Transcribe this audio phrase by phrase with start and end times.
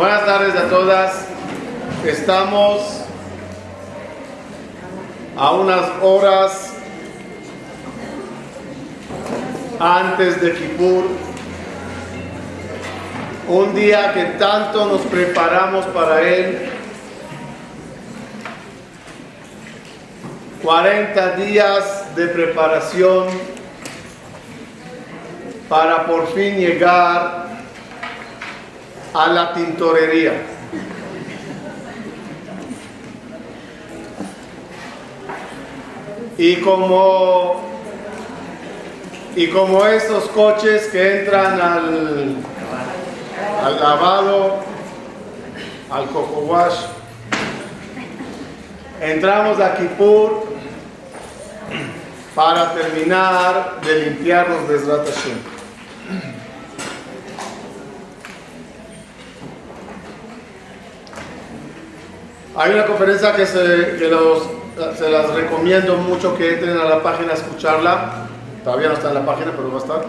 [0.00, 1.26] Buenas tardes a todas.
[2.06, 3.02] Estamos
[5.36, 6.72] a unas horas
[9.78, 11.04] antes de Kippur.
[13.46, 16.70] Un día que tanto nos preparamos para él.
[20.62, 23.26] 40 días de preparación
[25.68, 27.39] para por fin llegar
[29.14, 30.42] a la tintorería.
[36.38, 37.60] Y como,
[39.36, 42.36] y como estos coches que entran al,
[43.62, 44.56] al lavado,
[45.90, 46.80] al coco wash,
[49.00, 50.44] entramos a Kippur
[52.34, 55.38] para terminar de limpiarnos de Hashem.
[62.60, 64.42] Hay una conferencia que, se, que los,
[64.98, 68.26] se las recomiendo mucho que entren a la página a escucharla.
[68.62, 70.04] Todavía no está en la página, pero va a estar.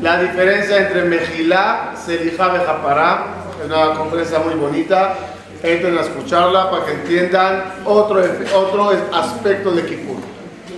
[0.00, 3.24] La diferencia entre Mejilá, Selijá, Bejapará.
[3.58, 5.16] Es una conferencia muy bonita.
[5.64, 8.22] Entren a escucharla para que entiendan otro,
[8.54, 10.18] otro aspecto de Kippur.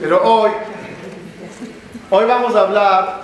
[0.00, 0.50] Pero hoy,
[2.08, 3.20] hoy vamos a hablar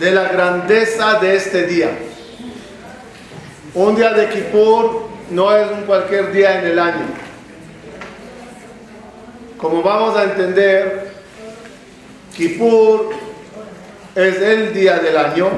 [0.00, 1.90] de la grandeza de este día.
[3.74, 7.06] Un día de Kippur no es un cualquier día en el año.
[9.58, 11.12] Como vamos a entender,
[12.36, 13.10] Kippur
[14.14, 15.48] es el día del año,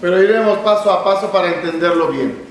[0.00, 2.46] pero iremos paso a paso para entenderlo bien.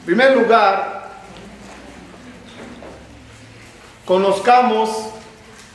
[0.00, 1.10] En primer lugar,
[4.04, 4.90] conozcamos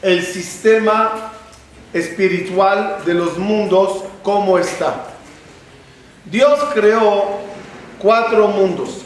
[0.01, 1.31] el sistema
[1.91, 5.07] espiritual de los mundos, cómo está.
[6.25, 7.40] Dios creó
[8.01, 9.01] cuatro mundos.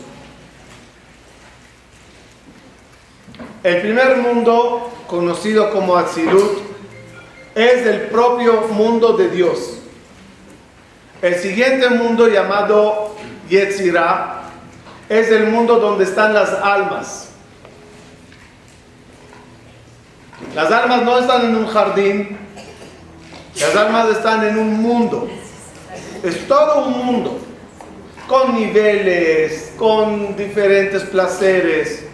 [3.64, 6.60] El primer mundo, conocido como Atzilut,
[7.56, 9.80] es el propio mundo de Dios.
[11.22, 13.16] El siguiente mundo, llamado
[13.50, 14.52] Yetzirah,
[15.10, 17.30] es el mundo donde están las almas.
[20.54, 22.38] Las almas no están en un jardín,
[23.60, 25.28] las almas están en un mundo.
[26.24, 27.40] Es todo un mundo
[28.28, 32.06] con niveles, con diferentes placeres,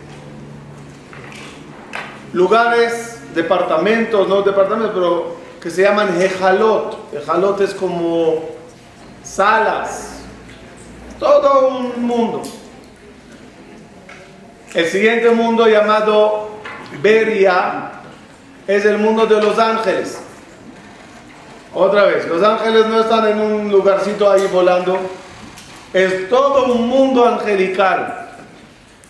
[2.34, 7.14] lugares, departamentos, no departamentos, pero que se llaman ejalot.
[7.14, 8.44] Ejalot es como
[9.24, 10.22] salas,
[11.20, 12.42] todo un mundo.
[14.74, 16.50] El siguiente mundo llamado
[17.02, 17.92] Beria
[18.68, 20.20] es el mundo de los ángeles.
[21.74, 24.98] Otra vez, los ángeles no están en un lugarcito ahí volando,
[25.94, 28.30] es todo un mundo angelical.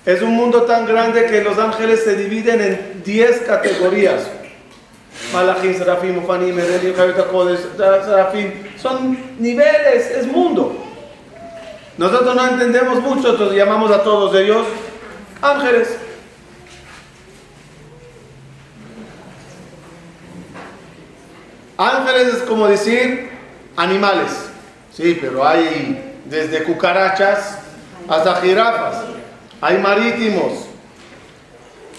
[0.05, 4.27] Es un mundo tan grande que los ángeles se dividen en 10 categorías.
[5.31, 8.51] Malachim, Serafim, Ufanim, Serafim.
[8.81, 10.75] Son niveles, es mundo.
[11.97, 14.65] Nosotros no entendemos mucho, entonces llamamos a todos ellos
[15.41, 15.97] ángeles.
[21.77, 23.29] Ángeles es como decir
[23.75, 24.31] animales.
[24.93, 27.59] Sí, pero hay desde cucarachas
[28.07, 29.03] hasta jirafas.
[29.61, 30.65] Hay marítimos,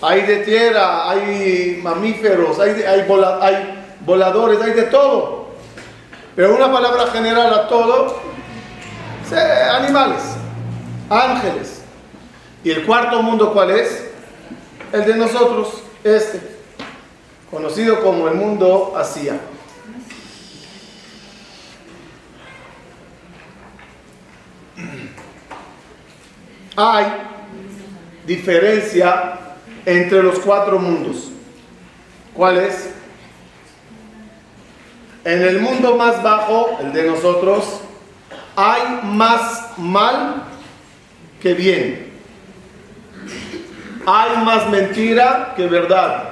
[0.00, 3.06] hay de tierra, hay mamíferos, hay,
[4.00, 5.46] voladores, hay de todo.
[6.34, 8.20] Pero una palabra general a todo,
[9.74, 10.22] animales,
[11.08, 11.82] ángeles.
[12.64, 14.08] ¿Y el cuarto mundo cuál es?
[14.92, 15.68] El de nosotros,
[16.04, 16.40] este,
[17.50, 19.38] conocido como el mundo Asia.
[26.76, 27.06] Hay
[28.26, 29.38] diferencia
[29.84, 31.30] entre los cuatro mundos.
[32.34, 32.90] ¿Cuál es?
[35.24, 37.80] En el mundo más bajo, el de nosotros,
[38.56, 40.44] hay más mal
[41.40, 42.12] que bien.
[44.04, 46.30] Hay más mentira que verdad.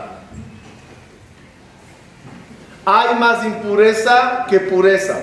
[2.84, 5.20] Hay más impureza que pureza.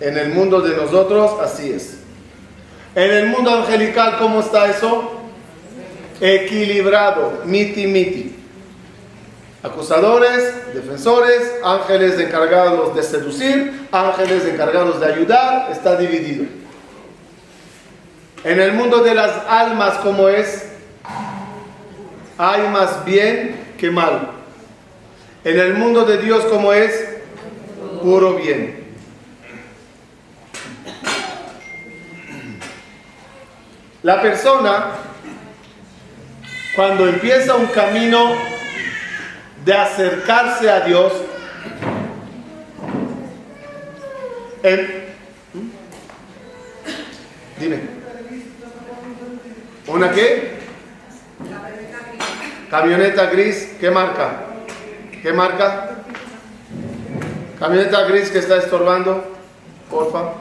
[0.00, 2.01] En el mundo de nosotros así es.
[2.94, 5.12] En el mundo angelical, ¿cómo está eso?
[6.20, 8.36] Equilibrado, miti miti.
[9.62, 16.44] Acusadores, defensores, ángeles encargados de seducir, ángeles encargados de ayudar, está dividido.
[18.44, 20.68] En el mundo de las almas, ¿cómo es?
[22.36, 24.32] Hay más bien que mal.
[25.44, 27.08] En el mundo de Dios, ¿cómo es?
[28.02, 28.82] Puro bien.
[34.02, 34.86] La persona,
[36.74, 38.34] cuando empieza un camino
[39.64, 41.12] de acercarse a Dios,
[47.60, 47.80] dime,
[49.86, 50.52] ¿una qué?
[52.70, 54.30] Camioneta gris, ¿qué marca?
[55.22, 55.90] ¿Qué marca?
[57.60, 59.24] Camioneta gris que está estorbando,
[59.88, 60.32] porfa.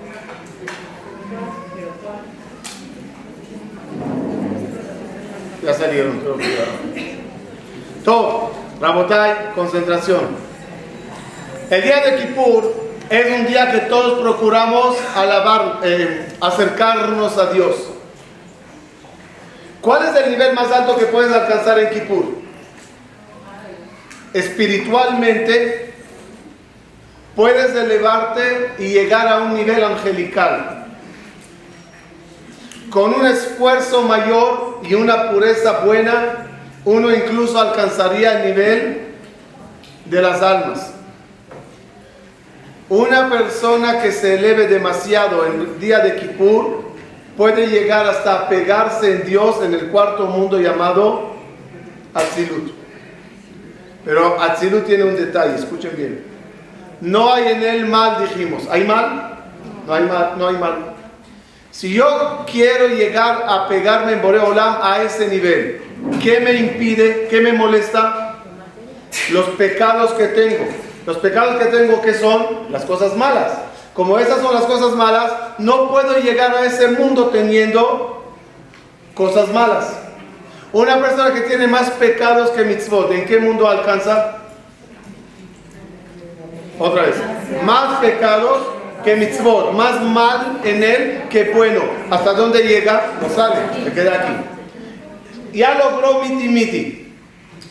[5.64, 7.22] Ya salieron, creo que
[8.04, 10.30] Todo, Rabotai, concentración.
[11.70, 12.74] El día de Kippur
[13.10, 17.76] es un día que todos procuramos alabar, eh, acercarnos a Dios.
[19.82, 22.26] ¿Cuál es el nivel más alto que puedes alcanzar en Kippur?
[24.34, 25.94] Espiritualmente,
[27.36, 30.81] puedes elevarte y llegar a un nivel angelical
[32.92, 36.46] con un esfuerzo mayor y una pureza buena,
[36.84, 39.02] uno incluso alcanzaría el nivel
[40.06, 40.94] de las almas.
[42.90, 46.92] Una persona que se eleve demasiado en el día de Kippur
[47.38, 51.32] puede llegar hasta pegarse en Dios en el cuarto mundo llamado
[52.14, 52.74] Atzilut.
[54.04, 56.26] Pero Atzilut tiene un detalle, escuchen bien.
[57.00, 58.68] No hay en él mal, dijimos.
[58.70, 59.38] ¿Hay mal?
[59.88, 60.91] No hay mal, no hay mal.
[61.72, 65.82] Si yo quiero llegar a pegarme en Boreolam a ese nivel,
[66.22, 67.28] ¿qué me impide?
[67.30, 68.36] ¿Qué me molesta?
[69.32, 70.66] Los pecados que tengo.
[71.06, 72.72] Los pecados que tengo, ¿qué son?
[72.72, 73.54] Las cosas malas.
[73.94, 78.36] Como esas son las cosas malas, no puedo llegar a ese mundo teniendo
[79.16, 79.94] cosas malas.
[80.74, 84.38] Una persona que tiene más pecados que mitzvot, ¿en qué mundo alcanza?
[86.80, 87.16] Otra vez.
[87.64, 91.82] Más pecados que mitzvot, más mal en él que bueno.
[92.10, 93.14] ¿Hasta dónde llega?
[93.22, 94.34] No sale, se queda aquí.
[95.54, 97.14] Ya logró miti miti.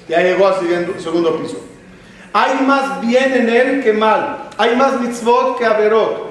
[0.08, 0.54] Ya llegó al
[1.00, 1.60] segundo piso.
[2.32, 4.48] Hay más bien en él que mal.
[4.58, 6.30] Hay más mitzvot que averot.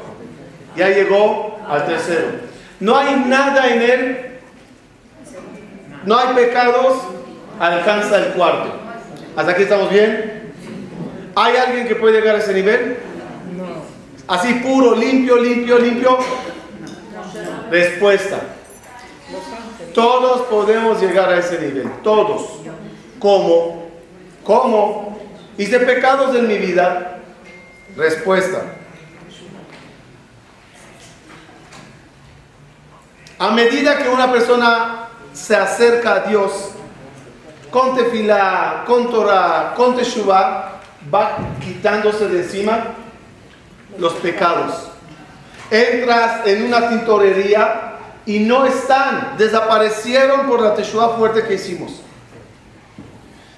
[0.76, 2.28] Ya llegó al tercero.
[2.80, 4.26] No hay nada en él.
[6.06, 6.98] No hay pecados.
[7.60, 8.74] Alcanza el cuarto.
[9.36, 10.54] ¿Hasta aquí estamos bien?
[11.36, 12.98] ¿Hay alguien que puede llegar a ese nivel?
[14.30, 16.20] Así puro, limpio, limpio, limpio.
[17.72, 18.40] Respuesta.
[19.96, 21.90] Todos podemos llegar a ese nivel.
[22.04, 22.60] Todos.
[23.18, 23.90] ¿Cómo?
[24.44, 25.20] ¿Cómo?
[25.58, 27.22] Hice pecados en mi vida.
[27.98, 28.62] Respuesta.
[33.40, 36.70] A medida que una persona se acerca a Dios,
[37.72, 40.82] con tefilá, con Torah, con teshuvah,
[41.12, 42.96] va quitándose de encima
[44.00, 44.74] los pecados.
[45.70, 47.94] Entras en una tintorería
[48.26, 52.02] y no están, desaparecieron por la teshuva fuerte que hicimos.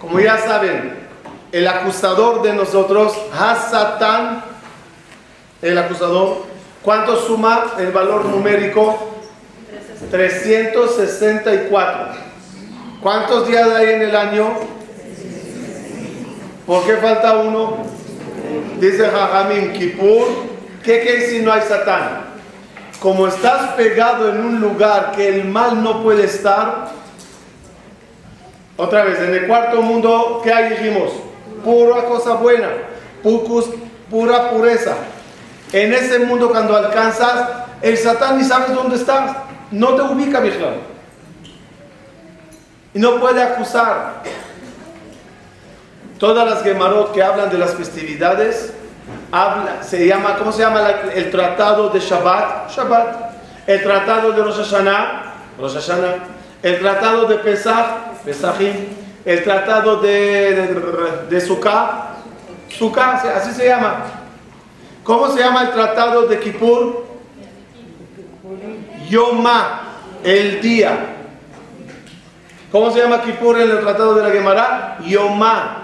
[0.00, 1.02] Como ya saben,
[1.52, 4.44] el acusador de nosotros, Hasatán,
[5.60, 6.46] el acusador,
[6.82, 9.10] ¿cuánto suma el valor numérico?
[10.10, 12.32] 364.
[13.02, 14.81] ¿Cuántos días hay en el año?
[16.66, 17.78] ¿Por qué falta uno?
[18.78, 20.26] Dice Jajamín Kippur,
[20.84, 22.32] ¿qué quiere si no hay Satán?
[23.00, 26.90] Como estás pegado en un lugar que el mal no puede estar,
[28.76, 30.70] Otra vez, en el cuarto mundo, ¿qué hay?
[30.70, 31.12] Dijimos,
[31.62, 32.68] pura cosa buena,
[34.10, 34.94] pura pureza.
[35.72, 37.48] En ese mundo cuando alcanzas,
[37.82, 39.36] el Satán ni sabes dónde estás,
[39.70, 40.78] no te ubica, Vigilado.
[42.94, 44.22] Y no puede acusar.
[46.22, 48.72] Todas las Gemarot que hablan de las festividades,
[49.80, 52.70] se llama, ¿cómo se llama el tratado de Shabbat?
[52.70, 53.32] Shabbat.
[53.66, 56.14] El tratado de Rosh Hashanah, Rosh Hashanah.
[56.62, 57.86] El tratado de Pesach,
[58.24, 58.72] Pesachim.
[59.24, 60.54] El tratado de,
[61.28, 61.36] de, de
[63.34, 64.04] así se llama.
[65.02, 67.04] ¿Cómo se llama el tratado de Kippur?
[69.08, 69.80] Yoma,
[70.22, 71.16] el día.
[72.70, 74.98] ¿Cómo se llama Kippur en el tratado de la Gemara?
[75.04, 75.81] Yoma,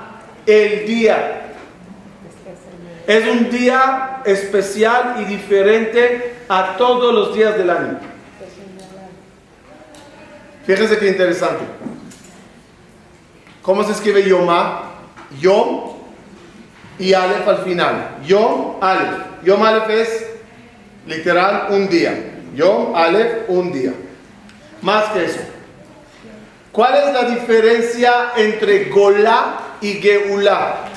[0.48, 1.42] el día.
[3.06, 7.98] Es un día especial y diferente a todos los días del año.
[10.66, 11.64] Fíjense qué interesante.
[13.62, 14.84] ¿Cómo se escribe Yoma?
[15.40, 15.92] Yom
[16.98, 18.16] y Aleph al final.
[18.26, 19.42] Yom Aleph.
[19.44, 20.26] Yom Aleph es
[21.06, 22.14] literal un día.
[22.54, 23.92] Yom Aleph un día.
[24.80, 25.40] Más que eso.
[26.72, 30.88] ¿Cuál es la diferencia entre Golá y Geulá?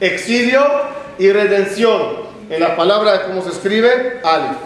[0.00, 0.64] Exilio
[1.18, 2.30] y redención.
[2.48, 4.56] En la palabra de cómo se escribe, Aleph.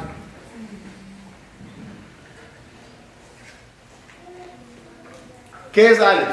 [5.73, 6.29] ¿Qué es Aleph?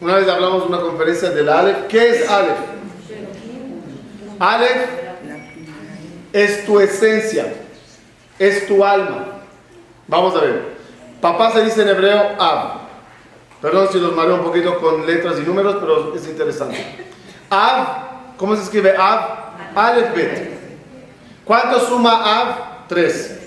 [0.00, 1.86] Una vez hablamos en una conferencia del Aleph.
[1.88, 2.58] ¿Qué es Aleph?
[4.38, 4.88] Aleph
[6.32, 7.46] es tu esencia,
[8.38, 9.42] es tu alma.
[10.06, 10.62] Vamos a ver.
[11.20, 12.89] Papá se dice en hebreo Ab.
[13.60, 16.78] Perdón si los mareo un poquito con letras y números, pero es interesante.
[17.50, 19.74] Ab, ¿cómo se escribe Ab?
[19.74, 20.50] Aleph Bet.
[21.44, 22.88] ¿Cuánto suma Ab?
[22.88, 23.38] Tres.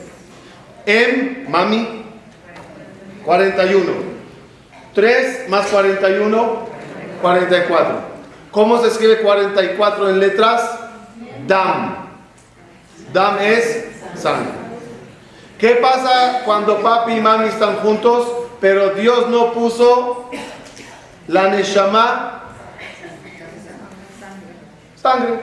[0.85, 2.05] Em, mami,
[3.25, 4.13] 41.
[4.93, 6.67] 3 más 41,
[7.21, 7.95] 44.
[8.51, 10.79] ¿Cómo se escribe 44 en letras?
[11.47, 11.95] Dam.
[13.11, 14.51] Dam es sangre.
[15.57, 18.27] ¿Qué pasa cuando papi y mami están juntos,
[18.63, 20.29] pero Dios no puso
[21.27, 22.43] la neshama?
[24.95, 25.41] Sangre.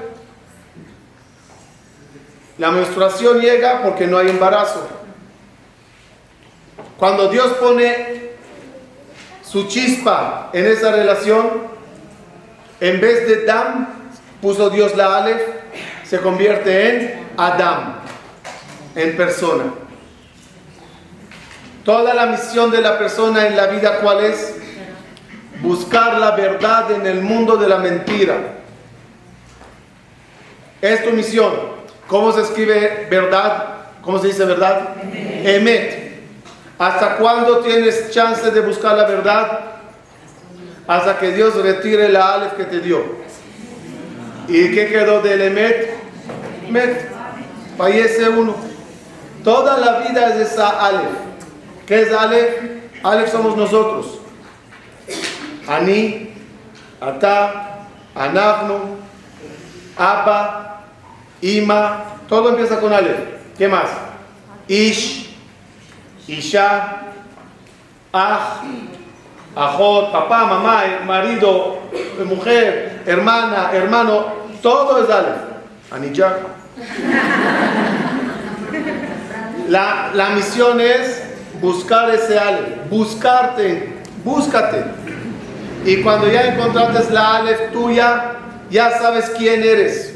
[2.56, 4.88] La menstruación llega porque no hay embarazo.
[6.96, 8.30] Cuando Dios pone
[9.42, 11.64] su chispa en esa relación,
[12.80, 13.86] en vez de Dam,
[14.40, 15.42] puso Dios la Aleph,
[16.04, 17.96] se convierte en Adam,
[18.94, 19.64] en persona.
[21.84, 24.54] Toda la misión de la persona en la vida, ¿cuál es?
[25.62, 28.36] Buscar la verdad en el mundo de la mentira.
[30.80, 31.52] Es tu misión.
[32.06, 33.64] ¿Cómo se escribe verdad?
[34.02, 34.96] ¿Cómo se dice verdad?
[35.12, 36.10] Emet.
[36.78, 39.60] ¿Hasta cuándo tienes chance de buscar la verdad?
[40.86, 43.04] Hasta que Dios retire la Aleph que te dio.
[44.48, 45.94] ¿Y qué quedó del Emet?
[46.68, 47.08] Met.
[47.76, 48.54] Fallece uno.
[49.44, 51.29] Toda la vida es esa Aleph.
[51.90, 52.54] ¿Qué es Aleph?
[53.02, 54.20] Aleph somos nosotros.
[55.66, 56.30] Ani,
[57.00, 58.78] Ata, Anafnu,
[59.98, 60.84] Abba,
[61.42, 62.04] Ima.
[62.28, 63.18] Todo empieza con Aleph.
[63.58, 63.90] ¿Qué más?
[64.68, 65.34] Ish.
[66.28, 67.06] Isha,
[68.12, 68.60] Aj,
[69.56, 71.80] Ajot, papá, mamá, marido,
[72.24, 74.26] mujer, hermana, hermano,
[74.62, 75.40] todo es Aleph.
[75.90, 76.38] Anijak.
[79.66, 81.19] La, la misión es
[81.60, 84.84] buscar ese Aleph, buscarte, búscate.
[85.84, 88.32] Y cuando ya encontraste la Aleph tuya,
[88.70, 90.14] ya sabes quién eres.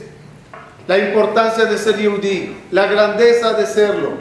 [0.86, 4.12] La importancia de ser Yehudi, la grandeza de serlo.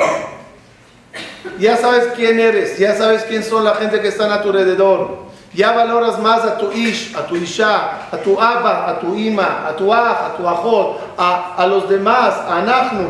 [1.60, 5.24] Ya sabes quién eres, ya sabes quién son la gente que están a tu alrededor.
[5.54, 9.68] Ya valoras más a tu ish, a tu isha, a tu abba, a tu ima,
[9.68, 13.10] a tu aj, a tu ajot, a, los demás, a nahnu,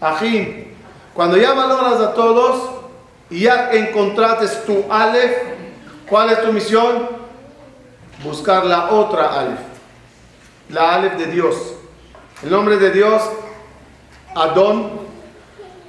[0.00, 0.64] a jim.
[1.14, 2.77] Cuando ya valoras a todos
[3.30, 5.36] y ya encontraste tu alef,
[6.08, 7.08] ¿cuál es tu misión?
[8.24, 9.58] Buscar la otra alef,
[10.70, 11.56] la alef de Dios.
[12.42, 13.22] El nombre de Dios,
[14.34, 14.90] Adón,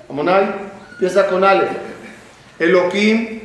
[0.09, 0.53] Amonai,
[0.91, 1.67] empieza con Ale.
[2.57, 3.41] Elohim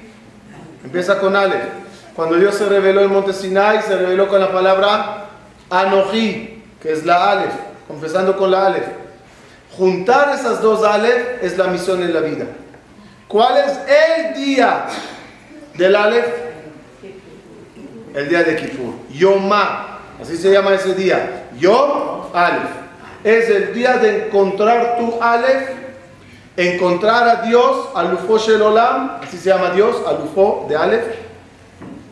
[0.82, 1.84] empieza con Ale.
[2.16, 5.26] Cuando Dios se reveló en Monte Sinai, se reveló con la palabra
[5.70, 7.54] Anoji, que es la Aleph,
[7.86, 8.86] confesando con la Aleph.
[9.76, 12.46] Juntar esas dos Aleph es la misión en la vida.
[13.28, 14.86] ¿Cuál es el día
[15.74, 16.26] del Aleph?
[18.14, 18.94] El día de Kippur.
[19.10, 21.48] Yomá, así se llama ese día.
[21.58, 22.70] Yom Aleph.
[23.24, 25.84] Es el día de encontrar tu Aleph
[26.56, 31.04] encontrar a Dios, Alufo Shel Olam, así se llama Dios, Alufo de Aleph,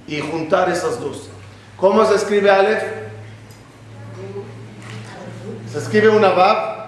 [0.06, 1.28] y juntar esas dos.
[1.76, 2.82] ¿Cómo se escribe Aleph?
[5.70, 6.86] Se escribe una Vav,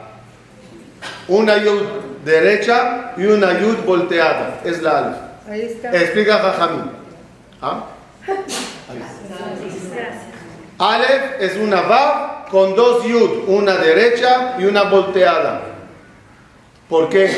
[1.28, 1.82] una Yud
[2.24, 4.60] derecha y una Yud volteada.
[4.64, 5.32] Es la.
[5.48, 5.94] Ahí está.
[5.94, 6.90] Explica Jajamín.
[7.60, 7.84] ¿Ah?
[10.78, 15.62] Aleph es una Vav con dos Yud, una derecha y una volteada.
[16.88, 17.30] ¿Por qué?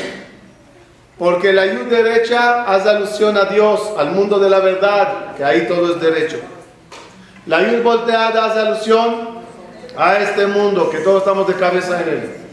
[1.19, 5.67] Porque la Yud derecha hace alusión a Dios, al mundo de la verdad, que ahí
[5.67, 6.39] todo es derecho.
[7.47, 9.37] La Yud volteada hace alusión
[9.97, 12.46] a este mundo, que todos estamos de cabeza en él.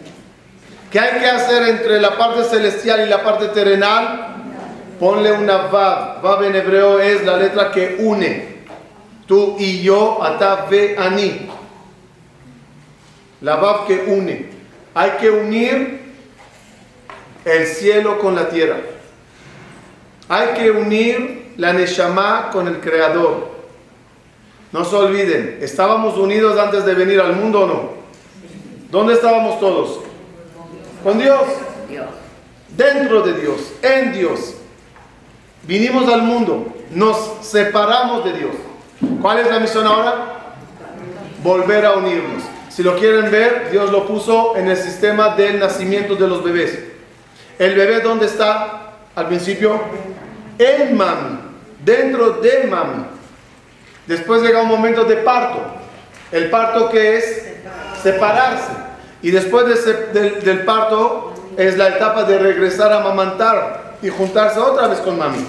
[0.94, 4.36] ¿Qué hay que hacer entre la parte celestial y la parte terrenal?
[5.00, 6.22] Ponle una Vav.
[6.22, 8.60] Vav en hebreo es la letra que une.
[9.26, 11.50] Tú y yo, ata ve ani.
[13.42, 14.46] La Vav que une.
[14.94, 16.14] Hay que unir
[17.44, 18.78] el cielo con la tierra.
[20.30, 23.50] Hay que unir la Neshama con el Creador.
[24.72, 27.90] No se olviden, ¿estábamos unidos antes de venir al mundo o no?
[28.92, 30.13] ¿Dónde estábamos todos?
[31.04, 31.42] Con Dios.
[32.70, 34.56] Dentro de Dios, en Dios.
[35.64, 38.52] Vinimos al mundo, nos separamos de Dios.
[39.22, 40.56] ¿Cuál es la misión ahora?
[41.44, 42.44] Volver a unirnos.
[42.70, 46.80] Si lo quieren ver, Dios lo puso en el sistema del nacimiento de los bebés.
[47.60, 49.80] ¿El bebé dónde está al principio?
[50.58, 51.38] En mami,
[51.84, 53.06] dentro de mami.
[54.08, 55.60] Después llega un momento de parto.
[56.32, 57.44] El parto que es
[58.02, 58.83] separarse.
[59.24, 64.60] Y después de ese- del, parto es la etapa de regresar a amamantar y juntarse
[64.60, 65.44] otra vez con mami.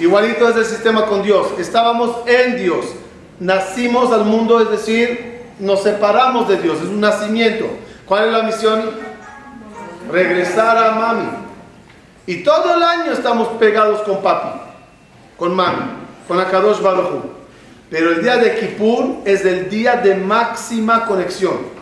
[0.00, 1.48] Igualito es el sistema con Dios.
[1.58, 2.84] Estábamos en Dios.
[3.40, 6.78] Nacimos al mundo, es decir, nos separamos de Dios.
[6.78, 7.66] Es un nacimiento.
[8.04, 8.82] ¿Cuál es la misión?
[10.10, 11.28] Regresar a mami.
[12.26, 14.60] Y todo el año estamos pegados con papi,
[15.36, 15.82] con mami,
[16.26, 17.22] con Akadosh Baruj.
[17.90, 21.77] Pero el día de Kippur es el día de máxima conexión.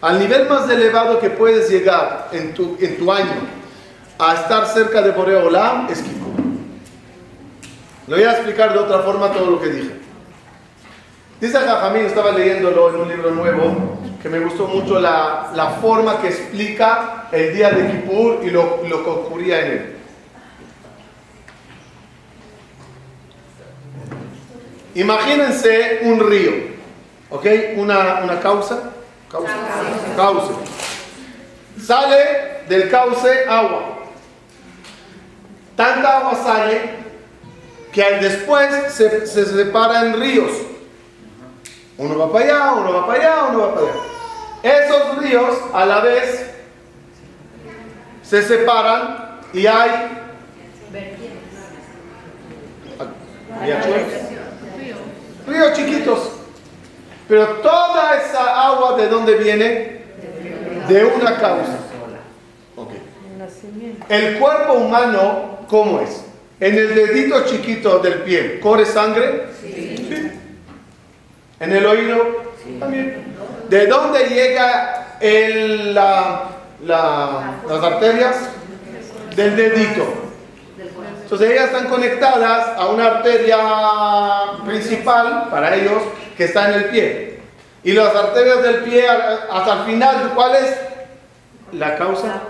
[0.00, 3.34] Al nivel más elevado que puedes llegar en tu, en tu año
[4.18, 6.28] a estar cerca de Boreo Olam es Kippur.
[8.06, 9.90] Le voy a explicar de otra forma todo lo que dije.
[11.40, 16.20] Dice Jajamín, estaba leyéndolo en un libro nuevo, que me gustó mucho la, la forma
[16.20, 19.94] que explica el día de Kippur y lo, lo que ocurría en él.
[24.94, 26.52] Imagínense un río,
[27.30, 27.46] ¿ok?
[27.76, 28.94] Una, una causa,
[29.30, 29.52] causa,
[30.16, 30.52] cauce.
[31.80, 33.98] Sale del cauce agua.
[35.76, 36.90] Tanta agua sale
[37.92, 40.52] que después se, se separa en ríos.
[41.96, 44.00] Uno va para allá, uno va para allá, uno va para allá.
[44.62, 46.50] Esos ríos a la vez
[48.22, 50.18] se separan y hay
[53.62, 54.12] riachuelos,
[55.46, 56.37] ríos chiquitos.
[57.28, 59.98] Pero toda esa agua de dónde viene?
[60.88, 61.78] De una causa.
[64.08, 66.24] El cuerpo humano, ¿cómo es?
[66.60, 69.44] En el dedito chiquito del pie, ¿corre sangre?
[69.60, 70.30] Sí.
[71.60, 72.26] ¿En el oído?
[72.80, 73.24] También.
[73.68, 76.48] ¿De dónde llega el, la-
[76.84, 78.36] la- las arterias?
[79.36, 80.04] Del dedito.
[81.28, 83.58] Entonces ellas están conectadas a una arteria
[84.64, 86.02] principal para ellos
[86.34, 87.40] que está en el pie.
[87.84, 90.74] Y las arterias del pie hasta el final, ¿cuál es?
[91.72, 92.40] La causa.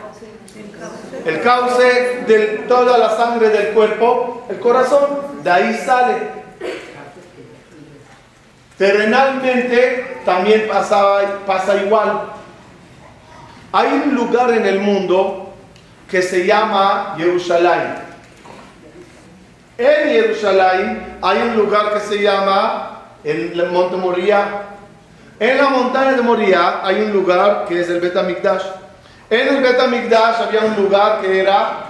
[1.26, 5.08] El cauce de toda la sangre del cuerpo, el corazón,
[5.42, 6.14] de ahí sale.
[8.78, 12.28] Terrenalmente también pasa, pasa igual.
[13.72, 15.52] Hay un lugar en el mundo
[16.08, 18.07] que se llama Jerusalén.
[19.78, 24.62] En Jerusalén hay un lugar que se llama el Monte Moría.
[25.38, 28.64] En la montaña de Moría hay un lugar que es el Bet HaMikdash.
[29.30, 31.84] En el Bet HaMikdash había un lugar que era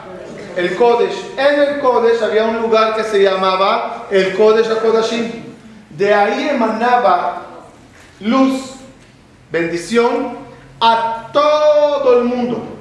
[0.55, 1.31] el Kodesh.
[1.39, 5.33] En el Kodesh había un lugar que se llamaba el Kodesh HaKodashim.
[5.89, 7.43] De ahí emanaba
[8.21, 8.75] luz,
[9.51, 10.37] bendición
[10.79, 12.78] a todo el mundo.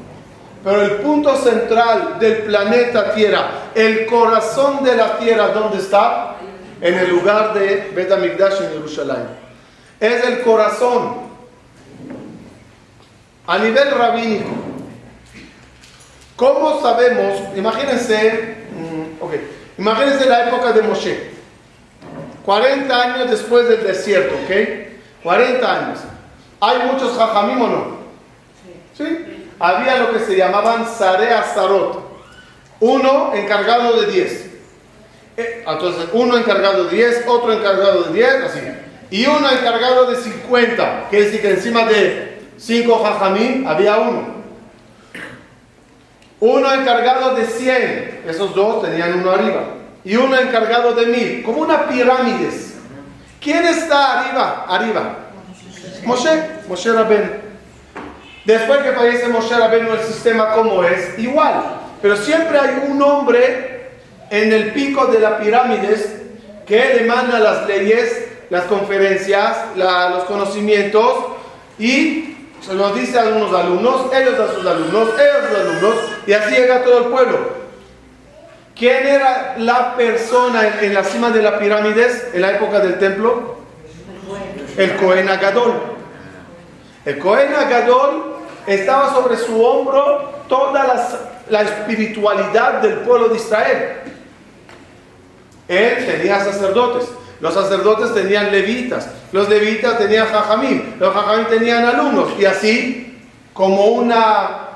[0.64, 6.36] Pero el punto central del planeta Tierra, el corazón de la Tierra, ¿dónde está?
[6.82, 9.28] En el lugar de Bet HaMikdash en Jerusalén.
[10.00, 11.28] Es el corazón.
[13.48, 14.50] A nivel rabínico,
[16.36, 17.40] ¿cómo sabemos?
[17.56, 19.34] Imagínense, mm, ok,
[19.78, 21.32] imagínense la época de Moshe.
[22.46, 25.24] 40 años después del desierto, ¿ok?
[25.24, 26.00] 40 años.
[26.60, 27.98] ¿Hay muchos jajamim o no?
[28.98, 29.37] ¿Sí?
[29.60, 32.06] Había lo que se llamaban Sarea Sarot.
[32.80, 34.46] Uno encargado de 10.
[35.38, 38.60] Eh, entonces, uno encargado de 10, otro encargado de 10, así.
[39.10, 41.08] Y uno encargado de 50.
[41.10, 44.38] Quiere decir que encima de 5 jajamín había uno.
[46.40, 48.24] Uno encargado de 100.
[48.28, 49.64] Esos dos tenían uno arriba.
[50.04, 51.44] Y uno encargado de 1000.
[51.44, 52.50] Como una pirámide.
[53.40, 54.66] ¿Quién está arriba?
[54.68, 55.18] Arriba.
[56.04, 56.30] Moshe.
[56.68, 57.47] Moshe Rabben.
[58.48, 61.64] Después que fallece Moshe Rabbeinu, el sistema como es, igual.
[62.02, 63.90] Pero siempre hay un hombre
[64.30, 65.98] en el pico de la pirámide
[66.66, 71.26] que emana las leyes, las conferencias, los conocimientos
[71.78, 75.96] y se lo dice a algunos alumnos, ellos a sus alumnos, ellos a sus alumnos
[76.26, 77.38] y así llega todo el pueblo.
[78.78, 83.58] ¿Quién era la persona en, la cima de la pirámide en la época del templo?
[84.78, 85.74] El Cohen Agadol.
[87.04, 88.37] El Cohen Agadol
[88.68, 91.10] estaba sobre su hombro toda
[91.50, 93.88] la espiritualidad del pueblo de Israel.
[95.70, 102.34] Él tenía sacerdotes, los sacerdotes tenían levitas, los levitas tenían jajamín, los jajamín tenían alumnos,
[102.38, 103.18] y así,
[103.54, 104.70] como una,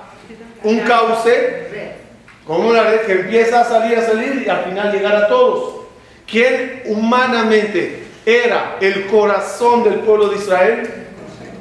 [0.64, 1.98] un cauce,
[2.46, 5.82] como una red que empieza a salir, a salir y al final llegar a todos.
[6.30, 10.90] ¿Quién humanamente era el corazón del pueblo de Israel?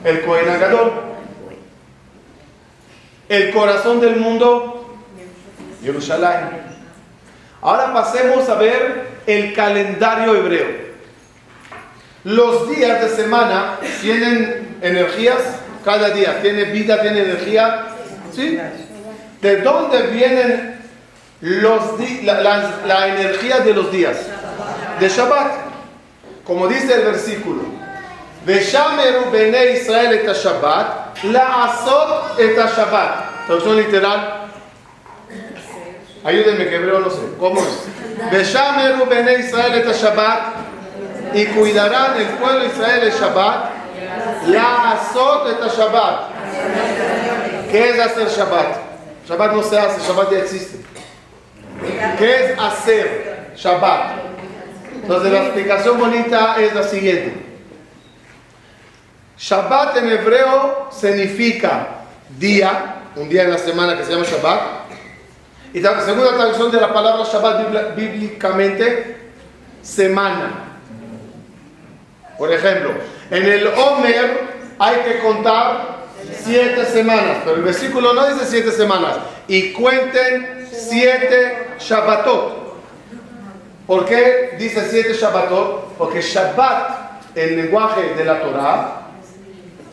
[0.04, 1.09] El Cohen Agadol
[3.30, 4.98] el corazón del mundo,
[5.82, 6.50] Jerusalén.
[7.62, 10.66] Ahora pasemos a ver el calendario hebreo.
[12.24, 15.38] Los días de semana tienen energías,
[15.84, 17.86] cada día tiene vida, tiene energía.
[18.34, 18.58] ¿Sí?
[19.40, 20.80] ¿De dónde vienen
[21.40, 21.82] los
[22.24, 24.16] la, energía de los días?
[24.98, 25.52] De Shabbat.
[26.44, 27.62] Como dice el versículo.
[28.44, 33.46] Israel Shabbat la azot et Shabbat.
[33.46, 34.48] Traducción literal.
[36.24, 37.20] Ayúdenme que hebreo no sé.
[37.38, 38.30] ¿Cómo es?
[38.30, 41.34] Beshameru bene Israel et Shabbat.
[41.34, 43.70] Y cuidarán el pueblo de Israel el Shabbat.
[44.48, 46.30] La azot et Shabbat.
[47.70, 48.76] ¿Qué es hacer Shabbat?
[49.28, 50.78] Shabbat no se hace, Shabbat ya existe.
[52.18, 54.12] ¿Qué es hacer Shabbat?
[55.02, 57.49] Entonces la explicación bonita es la siguiente.
[59.40, 62.04] Shabbat en hebreo significa
[62.38, 64.60] día, un día en la semana que se llama Shabbat.
[65.72, 69.30] Y la traducción de la palabra Shabbat bíblicamente,
[69.80, 70.78] semana.
[72.36, 72.90] Por ejemplo,
[73.30, 74.40] en el Omer
[74.78, 76.00] hay que contar
[76.44, 79.16] siete semanas, pero el versículo no dice siete semanas.
[79.48, 82.76] Y cuenten siete Shabbatot.
[83.86, 85.96] ¿Por qué dice siete Shabbatot?
[85.96, 88.99] Porque Shabbat, el lenguaje de la Torah,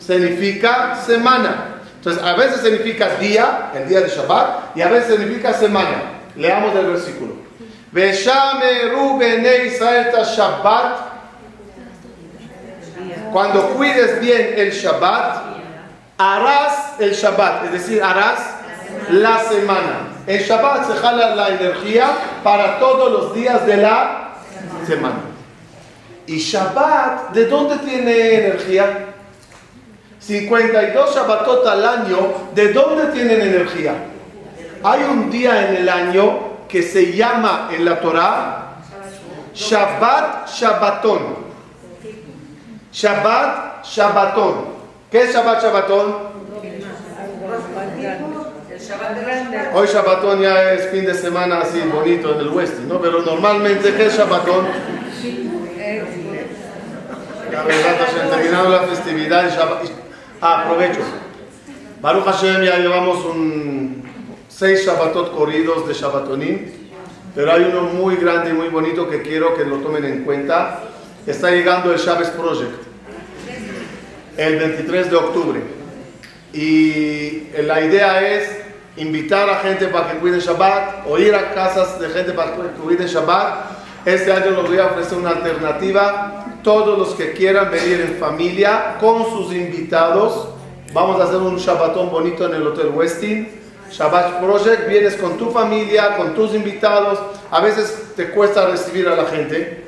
[0.08, 1.82] significa semana.
[1.96, 6.22] Entonces, a veces significa día, el día de Shabbat, y a veces significa semana.
[6.34, 7.34] Leamos el versículo.
[9.66, 11.08] Israel Shabbat.
[13.32, 15.42] Cuando cuides bien el Shabbat,
[16.16, 18.38] harás el Shabbat, es decir, harás
[19.10, 20.08] la semana.
[20.26, 22.08] El Shabbat se jala la energía
[22.42, 24.30] para todos los días de la
[24.86, 25.20] semana.
[26.26, 29.08] Y Shabbat, ¿de dónde tiene energía?
[30.28, 32.18] 52 Shabbatot al año,
[32.54, 33.94] ¿de dónde tienen energía?
[34.84, 38.74] Hay un día en el año que se llama en la Torah
[39.54, 41.48] Shabbat Shabbaton.
[42.92, 44.54] Shabbat Shabbaton.
[45.10, 46.14] ¿Qué es Shabbat Shabbaton?
[49.72, 53.00] Hoy Shabbaton ya es fin de semana así bonito en el oeste, ¿no?
[53.00, 54.18] Pero normalmente, ¿qué es
[57.64, 60.07] verdad, terminado la festividad, Ah,
[60.40, 61.00] aprovecho.
[62.00, 64.04] Baruch Hashem, ya llevamos un
[64.48, 66.58] seis Shabbatot corridos de Shabbatonim,
[67.34, 70.80] pero hay uno muy grande y muy bonito que quiero que lo tomen en cuenta.
[71.26, 72.88] Está llegando el Shabbos Project
[74.36, 75.60] el 23 de octubre.
[76.52, 78.48] Y la idea es
[78.96, 82.80] invitar a gente para que cuiden Shabbat o ir a casas de gente para que
[82.82, 83.78] cuiden Shabbat.
[84.04, 88.98] Este año les voy a ofrecer una alternativa todos los que quieran venir en familia
[89.00, 90.48] con sus invitados.
[90.92, 93.48] Vamos a hacer un Shabbatón bonito en el Hotel Westin.
[93.90, 97.20] Shabbat Project, vienes con tu familia, con tus invitados.
[97.50, 99.82] A veces te cuesta recibir a la gente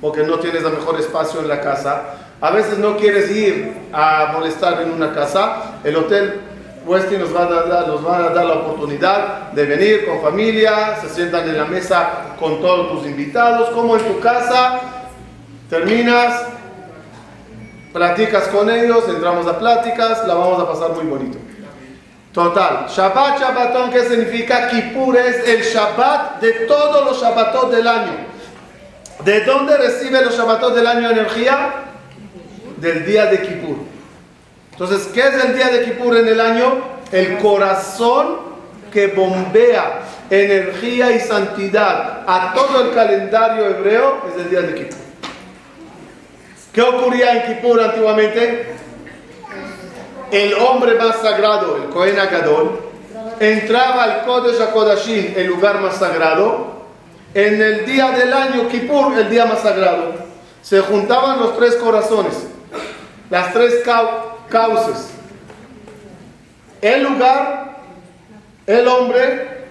[0.00, 2.02] porque no tienes el mejor espacio en la casa.
[2.40, 5.78] A veces no quieres ir a molestar en una casa.
[5.84, 6.40] El Hotel
[6.84, 10.96] Westin nos va, a dar, nos va a dar la oportunidad de venir con familia,
[11.00, 14.93] se sientan en la mesa con todos tus invitados, como en tu casa
[15.68, 16.42] Terminas,
[17.92, 21.38] platicas con ellos, entramos a pláticas, la vamos a pasar muy bonito.
[22.32, 22.86] Total.
[22.88, 24.68] Shabbat, Shabbatón, ¿qué significa?
[24.68, 28.12] Kippur es el Shabbat de todos los Shabbatot del año.
[29.24, 31.74] ¿De dónde recibe los Shabbatot del año energía?
[32.78, 33.76] Del día de Kippur.
[34.72, 36.82] Entonces, ¿qué es el día de Kippur en el año?
[37.12, 38.38] El corazón
[38.92, 45.03] que bombea energía y santidad a todo el calendario hebreo es el día de Kippur.
[46.74, 48.66] ¿Qué ocurría en Kippur antiguamente?
[50.32, 52.80] El hombre más sagrado, el Kohen Agadol,
[53.38, 56.82] entraba al Kodesh HaKodashim, el lugar más sagrado,
[57.32, 60.14] en el día del año Kippur, el día más sagrado.
[60.62, 62.34] Se juntaban los tres corazones,
[63.30, 63.84] las tres
[64.48, 65.10] causas.
[66.80, 67.76] El lugar,
[68.66, 69.68] el hombre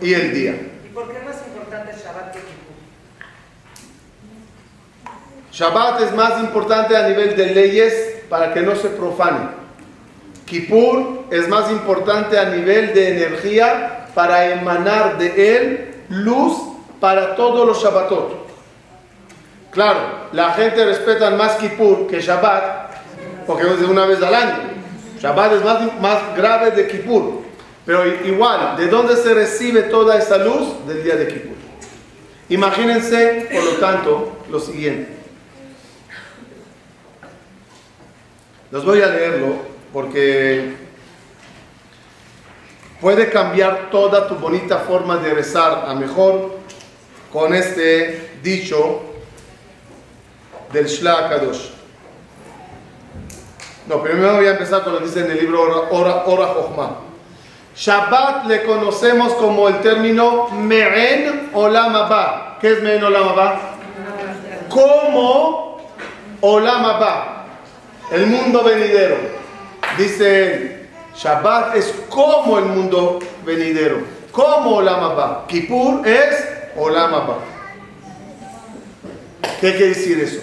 [0.00, 0.52] y el día.
[0.84, 2.57] ¿Y por qué es más importante Shabbat que
[5.52, 7.94] Shabbat es más importante a nivel de leyes
[8.28, 9.48] para que no se profane.
[10.46, 16.54] Kippur es más importante a nivel de energía para emanar de él luz
[17.00, 18.46] para todos los Shabbatot.
[19.70, 20.00] Claro,
[20.32, 22.88] la gente respeta más Kippur que Shabbat
[23.46, 24.56] porque es una vez al año.
[25.20, 27.42] Shabbat es más, más grave de Kippur.
[27.84, 30.86] Pero igual, ¿de dónde se recibe toda esa luz?
[30.86, 31.56] Del día de Kippur.
[32.50, 35.17] Imagínense, por lo tanto, lo siguiente.
[38.70, 39.54] Los voy a leerlo
[39.94, 40.76] porque
[43.00, 46.58] puede cambiar toda tu bonita forma de rezar a mejor
[47.32, 49.00] con este dicho
[50.70, 51.70] del Shla Kadosh.
[53.86, 56.98] No, primero voy a empezar con lo que dice en el libro Ora, Ora,
[57.74, 62.58] Shabbat le conocemos como el término Me'en Olam Abba.
[62.60, 63.60] ¿Qué es Me'en Olam Abba?
[64.68, 65.80] Como
[66.42, 67.37] Olam Abba
[68.10, 69.16] el mundo venidero.
[69.96, 75.46] Dice él, Shabbat es como el mundo venidero, como Olam Abba.
[75.48, 77.38] Kippur es Olam Abba.
[79.60, 80.40] ¿Qué quiere decir eso?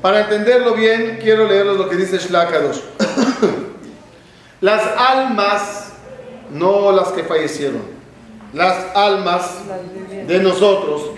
[0.00, 2.78] Para entenderlo bien, quiero leerles lo que dice Shlakadosh.
[4.60, 5.92] las almas,
[6.50, 7.82] no las que fallecieron,
[8.54, 9.58] las almas
[10.26, 11.10] de nosotros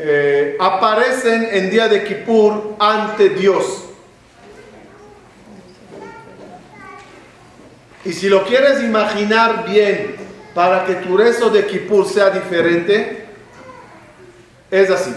[0.00, 3.84] eh, aparecen en día de Kippur ante Dios.
[8.04, 10.14] Y si lo quieres imaginar bien
[10.54, 13.26] para que tu rezo de Kippur sea diferente,
[14.70, 15.12] es así.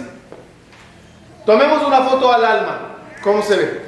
[1.46, 2.96] Tomemos una foto al alma.
[3.22, 3.80] ¿Cómo se ve?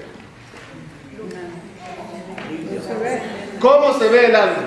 [3.59, 4.63] ¿Cómo se ve el alma?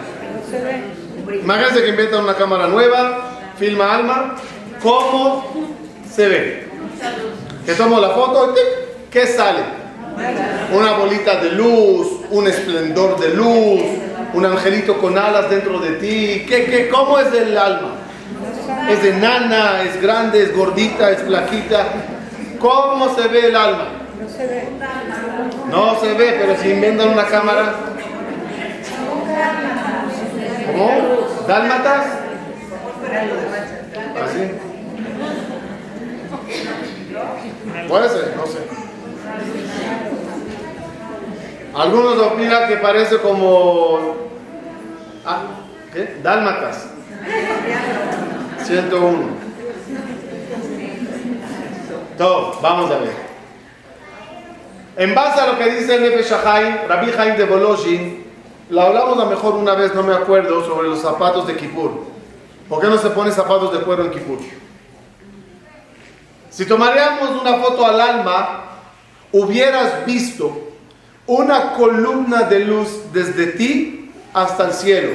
[1.41, 4.35] Imagínense que inventan una cámara nueva, filma alma.
[4.81, 5.76] ¿Cómo
[6.17, 6.67] se ve.
[7.63, 8.55] Que tomo la foto,
[9.11, 9.59] ¿qué sale?
[10.73, 13.81] Una bolita de luz, un esplendor de luz,
[14.33, 16.45] un angelito con alas dentro de ti.
[16.49, 17.97] ¿Qué, qué, ¿Cómo es el alma?
[18.89, 21.85] ¿Es enana, es grande, es gordita, es flaquita?
[22.59, 23.89] ¿Cómo se ve el alma?
[24.19, 24.67] No se ve.
[25.69, 27.75] No se ve, pero si inventan una cámara.
[30.65, 30.91] ¿Cómo?
[31.47, 32.05] ¿Dálmatas?
[34.23, 34.66] Así.
[37.87, 38.59] Puede ser, no sé.
[41.73, 44.15] Algunos opinan que parece como.
[45.25, 45.43] Ah,
[45.93, 46.19] ¿Qué?
[46.23, 46.87] Dálmatas.
[48.63, 49.17] 101.
[52.17, 53.27] Todo, vamos a ver.
[54.97, 58.25] En base a lo que dice Nefesh Rabbi Haim de Boloshin,
[58.69, 62.05] lo hablamos a mejor una vez, no me acuerdo, sobre los zapatos de Kippur.
[62.67, 64.39] ¿Por qué no se pone zapatos de cuero en Kippur?
[66.57, 68.63] Si tomaríamos una foto al alma,
[69.31, 70.71] hubieras visto
[71.27, 75.09] una columna de luz desde ti hasta el cielo.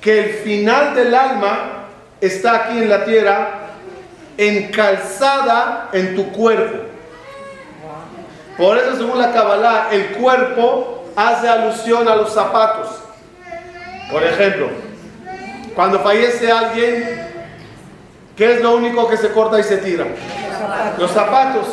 [0.00, 1.86] Que el final del alma
[2.20, 3.70] está aquí en la tierra,
[4.38, 6.84] encalzada en tu cuerpo.
[8.56, 12.88] Por eso, según la Kabbalah, el cuerpo hace alusión a los zapatos.
[14.12, 14.68] Por ejemplo,
[15.74, 17.29] cuando fallece alguien,
[18.40, 20.06] ¿Qué es lo único que se corta y se tira?
[20.98, 21.66] Los zapatos.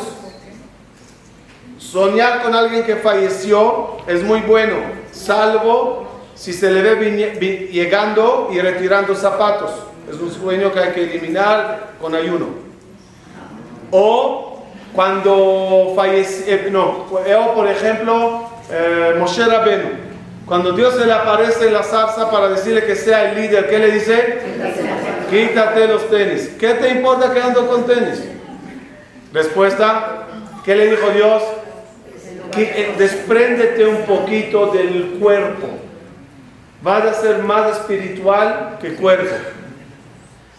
[1.78, 4.74] Soñar con alguien que falleció es muy bueno,
[5.10, 9.70] salvo si se le ve llegando y retirando zapatos.
[10.12, 12.48] Es un sueño que hay que eliminar con ayuno.
[13.90, 19.88] O cuando falleció, eh, no, o por ejemplo, eh, Moshe Rabenu,
[20.44, 23.78] cuando Dios se le aparece en la zarza para decirle que sea el líder, ¿qué
[23.78, 24.97] le dice?
[25.30, 26.50] Quítate los tenis.
[26.58, 28.22] ¿Qué te importa que ando con tenis?
[29.32, 30.26] Respuesta,
[30.64, 31.42] ¿qué le dijo Dios?
[32.56, 35.68] eh, despréndete un poquito del cuerpo.
[36.82, 39.34] Vas a ser más espiritual que cuerpo.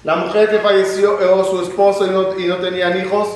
[0.03, 3.27] La mujer que falleció o su esposo y no, y no tenían hijos,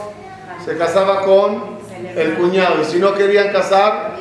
[0.63, 1.77] se casaba con
[2.15, 2.81] el cuñado.
[2.81, 4.17] Y si no querían casar,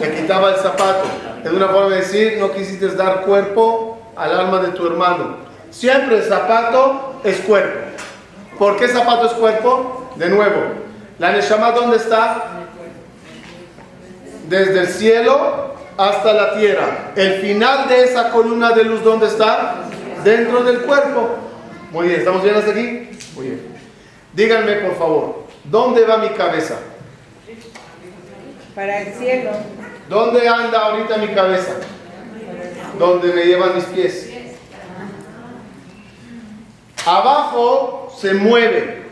[0.00, 1.04] le quitaba el zapato.
[1.44, 5.45] Es una forma de decir, no quisiste dar cuerpo al alma de tu hermano.
[5.78, 7.80] Siempre el zapato es cuerpo.
[8.58, 10.10] ¿Por qué zapato es cuerpo?
[10.16, 10.62] De nuevo,
[11.18, 12.62] la Neshama ¿dónde está?
[14.48, 17.12] Desde el cielo hasta la tierra.
[17.14, 19.82] El final de esa columna de luz, ¿dónde está?
[20.24, 21.36] Dentro del cuerpo.
[21.92, 23.10] Muy bien, ¿estamos bien hasta aquí?
[23.34, 23.60] Muy bien.
[24.32, 26.76] Díganme, por favor, ¿dónde va mi cabeza?
[28.74, 29.50] Para el cielo.
[30.08, 31.72] ¿Dónde anda ahorita mi cabeza?
[32.98, 34.35] ¿Dónde me llevan mis pies?
[37.06, 39.04] Abajo se mueve.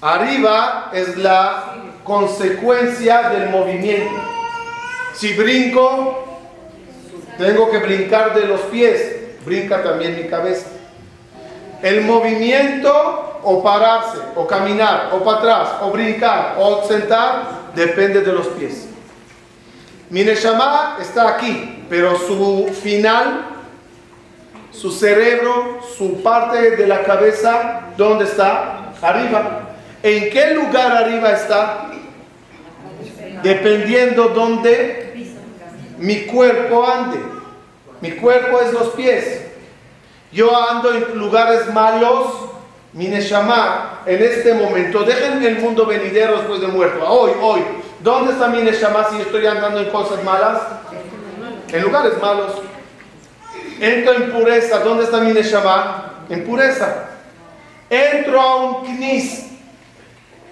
[0.00, 4.18] Arriba es la consecuencia del movimiento.
[5.12, 6.24] Si brinco,
[7.36, 9.16] tengo que brincar de los pies.
[9.44, 10.68] Brinca también mi cabeza.
[11.82, 18.32] El movimiento o pararse, o caminar, o para atrás, o brincar, o sentar, depende de
[18.32, 18.86] los pies.
[20.08, 23.49] Mi Neshama está aquí, pero su final,
[24.70, 28.92] su cerebro, su parte de la cabeza, ¿dónde está?
[29.02, 29.68] Arriba.
[30.02, 31.90] ¿En qué lugar arriba está?
[33.42, 35.30] Dependiendo dónde
[35.98, 37.18] mi cuerpo ande.
[38.00, 39.42] Mi cuerpo es los pies.
[40.32, 42.50] Yo ando en lugares malos,
[42.92, 47.60] mi Neshama, en este momento, dejen el mundo venidero después de muerto, hoy, hoy,
[48.00, 50.62] ¿dónde está mi Neshama si estoy andando en cosas malas?
[51.68, 52.52] En lugares malos.
[53.80, 56.26] Entro en pureza, ¿dónde está mi Neshama?
[56.28, 57.06] En pureza.
[57.88, 59.46] Entro a un knis,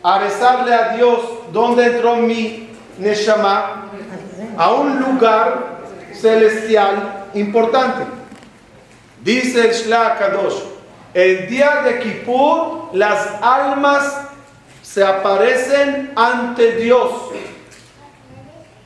[0.03, 1.21] a besarle a Dios,
[1.53, 3.91] ¿dónde entró mi Neshama?
[4.57, 5.79] A un lugar
[6.15, 8.07] celestial importante.
[9.23, 10.63] Dice el Shlach Kadosh,
[11.13, 14.23] el día de Kippur las almas
[14.83, 17.11] se aparecen ante Dios.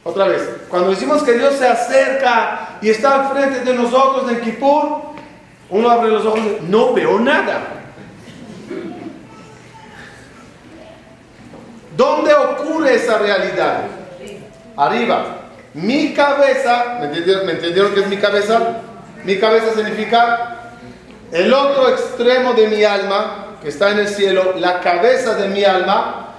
[0.05, 5.12] Otra vez, cuando decimos que Dios se acerca y está frente de nosotros en Kippur,
[5.71, 7.61] uno abre los ojos y no veo nada.
[11.97, 13.85] ¿Dónde ocurre esa realidad?
[14.77, 15.38] Arriba.
[15.75, 18.79] Mi cabeza, ¿me entendieron, ¿me es mi cabeza?
[19.25, 20.73] Mi cabeza significa
[21.31, 25.65] el otro extremo de mi alma, que está en el cielo, la cabeza de mi
[25.65, 26.32] alma,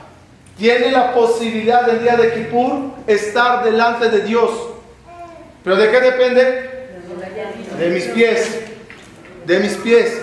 [0.58, 4.52] tiene la posibilidad del día de Kippur estar delante de Dios.
[5.64, 6.74] ¿Pero de qué depende?
[7.80, 8.60] De mis pies.
[9.46, 10.22] De mis pies.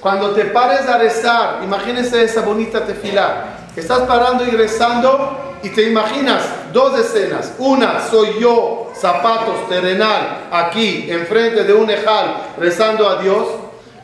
[0.00, 3.56] Cuando te pares a rezar, imagínense esa bonita tefila.
[3.74, 6.42] Estás parando y rezando y te imaginas
[6.74, 7.54] dos escenas.
[7.58, 13.46] Una, soy yo, zapatos, terrenal, aquí, enfrente de un ejal, rezando a Dios.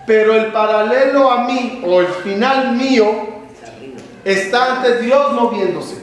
[0.06, 3.29] Pero el paralelo a mí, o el final mío,
[4.24, 5.96] está ante Dios moviéndose.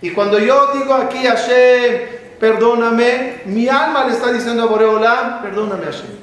[0.00, 2.02] Y cuando yo digo aquí, Hashem,
[2.40, 6.22] perdóname, mi alma le está diciendo a Boreolam, perdóname Hashem.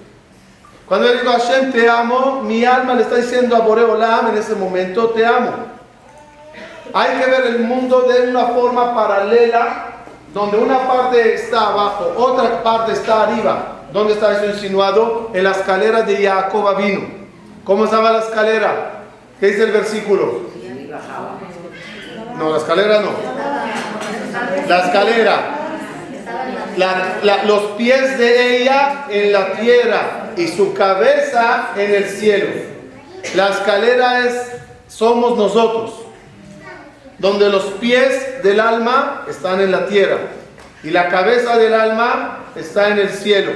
[0.86, 4.56] Cuando yo digo Hashem, te amo, mi alma le está diciendo a Boreolam en ese
[4.56, 5.52] momento, te amo.
[6.94, 9.86] Hay que ver el mundo de una forma paralela,
[10.34, 13.76] donde una parte está abajo, otra parte está arriba.
[13.94, 15.32] ¿Dónde está eso insinuado?
[15.34, 17.02] En la escalera de Jacob vino.
[17.64, 19.04] ¿Cómo estaba la escalera?
[19.40, 20.42] ¿Qué dice el versículo?
[22.40, 23.12] No, la escalera no.
[24.68, 25.56] La escalera.
[27.46, 32.48] Los pies de ella en la tierra y su cabeza en el cielo.
[33.36, 34.54] La escalera es,
[34.88, 35.94] somos nosotros
[37.18, 40.20] donde los pies del alma están en la tierra
[40.82, 43.52] y la cabeza del alma está en el cielo.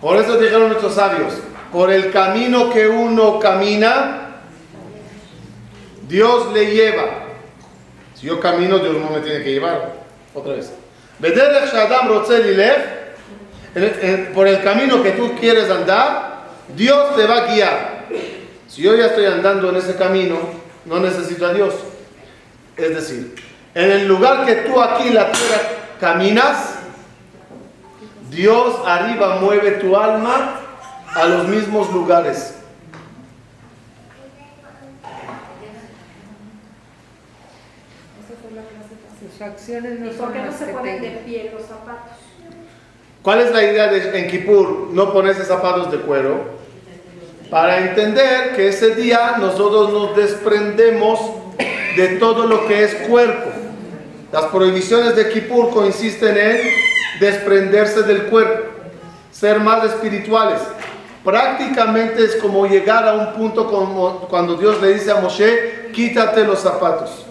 [0.00, 1.34] Por eso dijeron nuestros sabios,
[1.72, 4.42] por el camino que uno camina,
[6.08, 7.24] Dios le lleva.
[8.14, 9.94] Si yo camino, Dios no me tiene que llevar.
[10.34, 10.72] Otra vez.
[14.34, 18.06] Por el camino que tú quieres andar, Dios te va a guiar.
[18.66, 20.38] Si yo ya estoy andando en ese camino,
[20.84, 21.74] no necesito a Dios.
[22.76, 23.34] Es decir,
[23.74, 25.60] en el lugar que tú aquí en la tierra
[26.00, 26.77] caminas,
[28.30, 30.60] Dios arriba mueve tu alma
[31.14, 32.54] a los mismos lugares.
[39.20, 41.24] Sus acciones no ¿Y por son qué no las se que ponen de tengan.
[41.24, 42.16] pie los zapatos?
[43.22, 44.88] ¿Cuál es la idea de en Kippur?
[44.92, 46.58] No ponerse zapatos de cuero.
[47.50, 51.18] Para entender que ese día nosotros nos desprendemos
[51.96, 53.50] de todo lo que es cuerpo.
[54.32, 56.58] Las prohibiciones de Kippur consisten en
[57.18, 58.64] desprenderse del cuerpo,
[59.32, 60.60] ser más espirituales.
[61.24, 66.44] Prácticamente es como llegar a un punto como cuando Dios le dice a Moshe, quítate
[66.44, 67.24] los zapatos.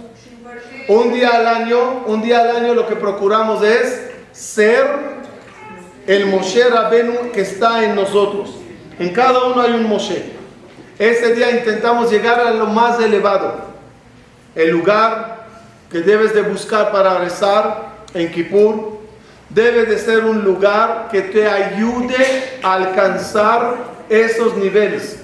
[0.88, 4.88] Un día al año, un día al año lo que procuramos es ser
[6.08, 8.56] el Moshe Rabenu que está en nosotros.
[8.98, 10.34] En cada uno hay un Moshe.
[10.98, 13.56] Ese día intentamos llegar a lo más elevado.
[14.56, 15.37] El lugar
[15.90, 18.98] que debes de buscar para rezar en Kippur
[19.50, 23.78] debe de ser un lugar que te ayude a alcanzar
[24.10, 25.20] esos niveles.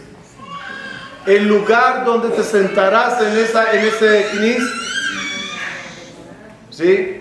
[1.26, 4.64] El lugar donde te sentarás en, esa, en ese knis,
[6.70, 7.20] ¿sí?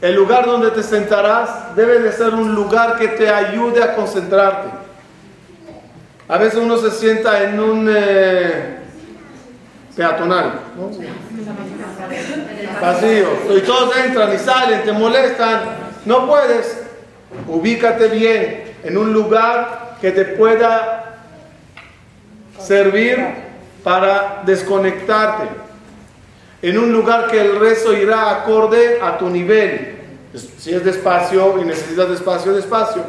[0.00, 4.68] El lugar donde te sentarás debe de ser un lugar que te ayude a concentrarte.
[6.28, 8.81] A veces uno se sienta en un eh,
[9.96, 10.90] peatonal, ¿no?
[12.80, 13.26] vacío,
[13.56, 15.60] y todos entran y salen, te molestan.
[16.04, 16.78] No puedes.
[17.46, 21.14] Ubícate bien en un lugar que te pueda
[22.58, 23.18] servir
[23.82, 25.48] para desconectarte.
[26.62, 29.98] En un lugar que el rezo irá acorde a tu nivel.
[30.58, 33.02] Si es despacio y necesitas despacio, despacio.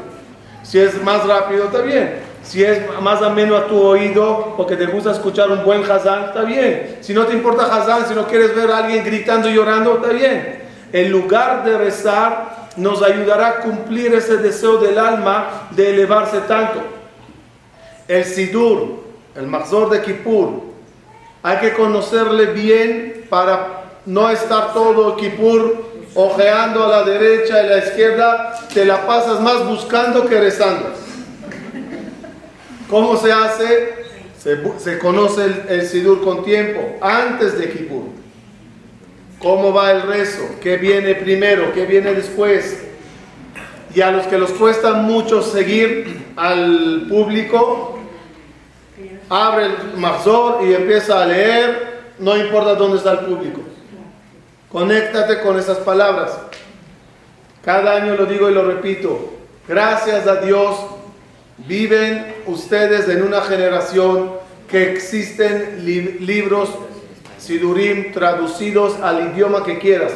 [0.63, 2.32] Si es más rápido, está bien.
[2.43, 6.41] Si es más ameno a tu oído, porque te gusta escuchar un buen Hazán, está
[6.41, 6.97] bien.
[7.01, 10.09] Si no te importa Hazán, si no quieres ver a alguien gritando y llorando, está
[10.09, 10.63] bien.
[10.91, 16.81] El lugar de rezar nos ayudará a cumplir ese deseo del alma de elevarse tanto.
[18.07, 19.03] El Sidur,
[19.35, 20.63] el Mazor de Kippur,
[21.41, 27.69] hay que conocerle bien para no estar todo Kippur ojeando a la derecha y a
[27.69, 31.02] la izquierda, te la pasas más buscando que rezando.
[32.89, 34.03] ¿Cómo se hace?
[34.37, 38.03] Se, se conoce el, Sidur con tiempo, antes de Kippur.
[39.39, 40.41] ¿Cómo va el rezo?
[40.61, 41.73] ¿Qué viene primero?
[41.73, 42.83] ¿Qué viene después?
[43.95, 47.99] Y a los que les cuesta mucho seguir al público,
[49.29, 53.61] abre el Mazor y empieza a leer, no importa dónde está el público.
[54.71, 56.37] Conéctate con esas palabras.
[57.63, 59.33] Cada año lo digo y lo repito.
[59.67, 60.75] Gracias a Dios
[61.57, 64.31] viven ustedes en una generación
[64.69, 66.69] que existen li libros
[67.37, 70.13] Sidurim traducidos al idioma que quieras.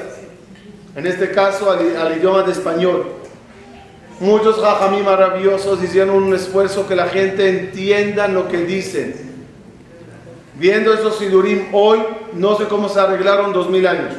[0.96, 3.06] En este caso al, al idioma de español.
[4.20, 9.14] Muchos jajamí maravillosos hicieron un esfuerzo que la gente entienda lo que dicen.
[10.56, 12.00] Viendo esos Sidurim hoy,
[12.34, 14.16] no sé cómo se arreglaron dos mil años.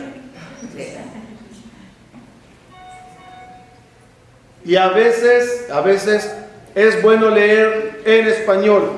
[4.64, 6.30] Y a veces, a veces
[6.78, 8.88] es bueno leer en español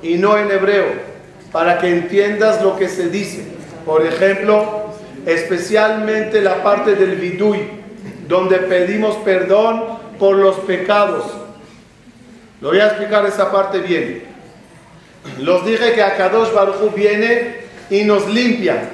[0.00, 0.86] y no en hebreo
[1.50, 3.42] para que entiendas lo que se dice.
[3.84, 4.84] Por ejemplo,
[5.26, 7.68] especialmente la parte del vidui,
[8.28, 9.82] donde pedimos perdón
[10.20, 11.24] por los pecados.
[12.60, 14.22] Lo voy a explicar esa parte bien.
[15.40, 17.56] Los dije que Akadosh Baruj viene
[17.90, 18.88] y nos limpia.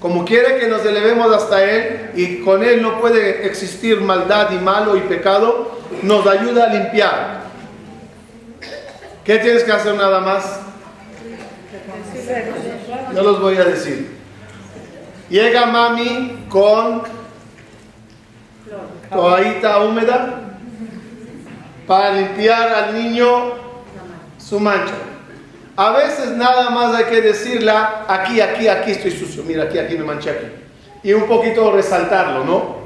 [0.00, 4.56] Como quiere que nos elevemos hasta Él y con Él no puede existir maldad y
[4.56, 7.47] malo y pecado, nos ayuda a limpiar.
[9.28, 10.58] ¿Qué tienes que hacer nada más?
[13.12, 14.16] No los voy a decir.
[15.28, 17.02] Llega mami con
[19.10, 20.56] toallita húmeda
[21.86, 23.52] para limpiar al niño
[24.38, 24.94] su mancha.
[25.76, 29.94] A veces nada más hay que decirla, aquí, aquí, aquí estoy sucio, mira, aquí, aquí
[29.98, 30.46] me manché aquí.
[31.02, 32.76] Y un poquito resaltarlo, ¿no?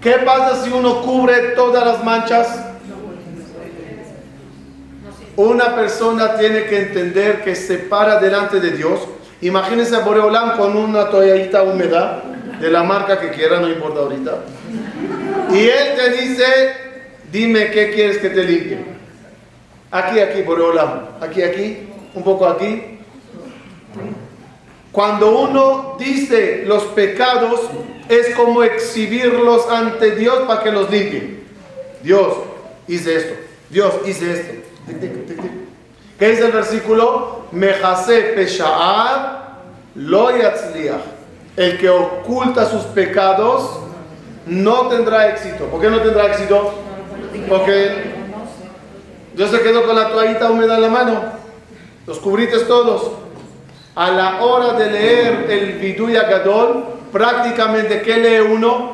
[0.00, 2.69] ¿Qué pasa si uno cubre todas las manchas?
[5.40, 9.00] Una persona tiene que entender que se para delante de Dios.
[9.40, 12.22] Imagínense a Boreolam con una toallita húmeda
[12.60, 14.40] de la marca que quiera, no importa ahorita.
[15.50, 16.44] Y él te dice,
[17.32, 18.84] dime qué quieres que te limpie.
[19.90, 21.06] Aquí, aquí, Boreolam.
[21.22, 22.98] Aquí, aquí, un poco aquí.
[24.92, 27.62] Cuando uno dice los pecados,
[28.10, 31.44] es como exhibirlos ante Dios para que los limpie.
[32.02, 32.34] Dios,
[32.86, 33.34] hice esto.
[33.70, 34.69] Dios, hice esto.
[36.18, 37.46] ¿Qué dice el versículo?
[37.52, 38.34] Mejase
[39.94, 40.30] lo.
[41.56, 43.80] El que oculta sus pecados
[44.46, 45.64] no tendrá éxito.
[45.66, 46.74] ¿Por qué no tendrá éxito?
[47.48, 48.14] Porque
[49.34, 51.22] Dios se quedó con la toallita húmeda en la mano.
[52.06, 53.12] Los cubrites todos.
[53.94, 58.92] A la hora de leer el Viduya Gadol, prácticamente, ¿qué lee uno?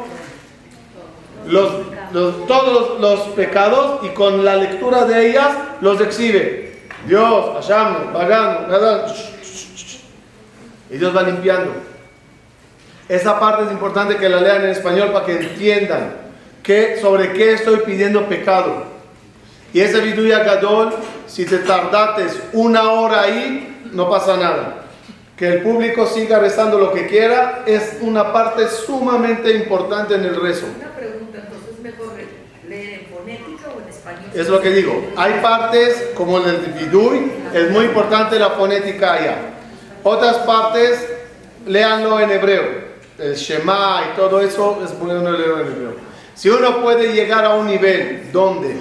[1.46, 1.72] Los,
[2.12, 5.48] los- todos los pecados y con la lectura de ellas
[5.80, 6.78] los exhibe.
[7.06, 9.06] Dios, Hashem, pagando, nada.
[10.90, 11.72] Y Dios va limpiando.
[13.08, 16.14] Esa parte es importante que la lean en español para que entiendan
[16.62, 18.84] que, sobre qué estoy pidiendo pecado.
[19.72, 20.92] Y ese Viduya Gadol,
[21.26, 24.82] si te tardates una hora ahí, no pasa nada.
[25.36, 30.40] Que el público siga rezando lo que quiera es una parte sumamente importante en el
[30.40, 32.14] rezo entonces es mejor
[32.68, 33.95] leer en fonética o en español.
[34.34, 35.12] Es lo que digo.
[35.16, 39.36] Hay partes como el Viduy, es muy importante la fonética allá.
[40.02, 41.06] Otras partes,
[41.66, 42.86] léanlo en hebreo.
[43.18, 45.96] El Shema y todo eso es bueno leerlo en hebreo.
[46.34, 48.76] Si uno puede llegar a un nivel donde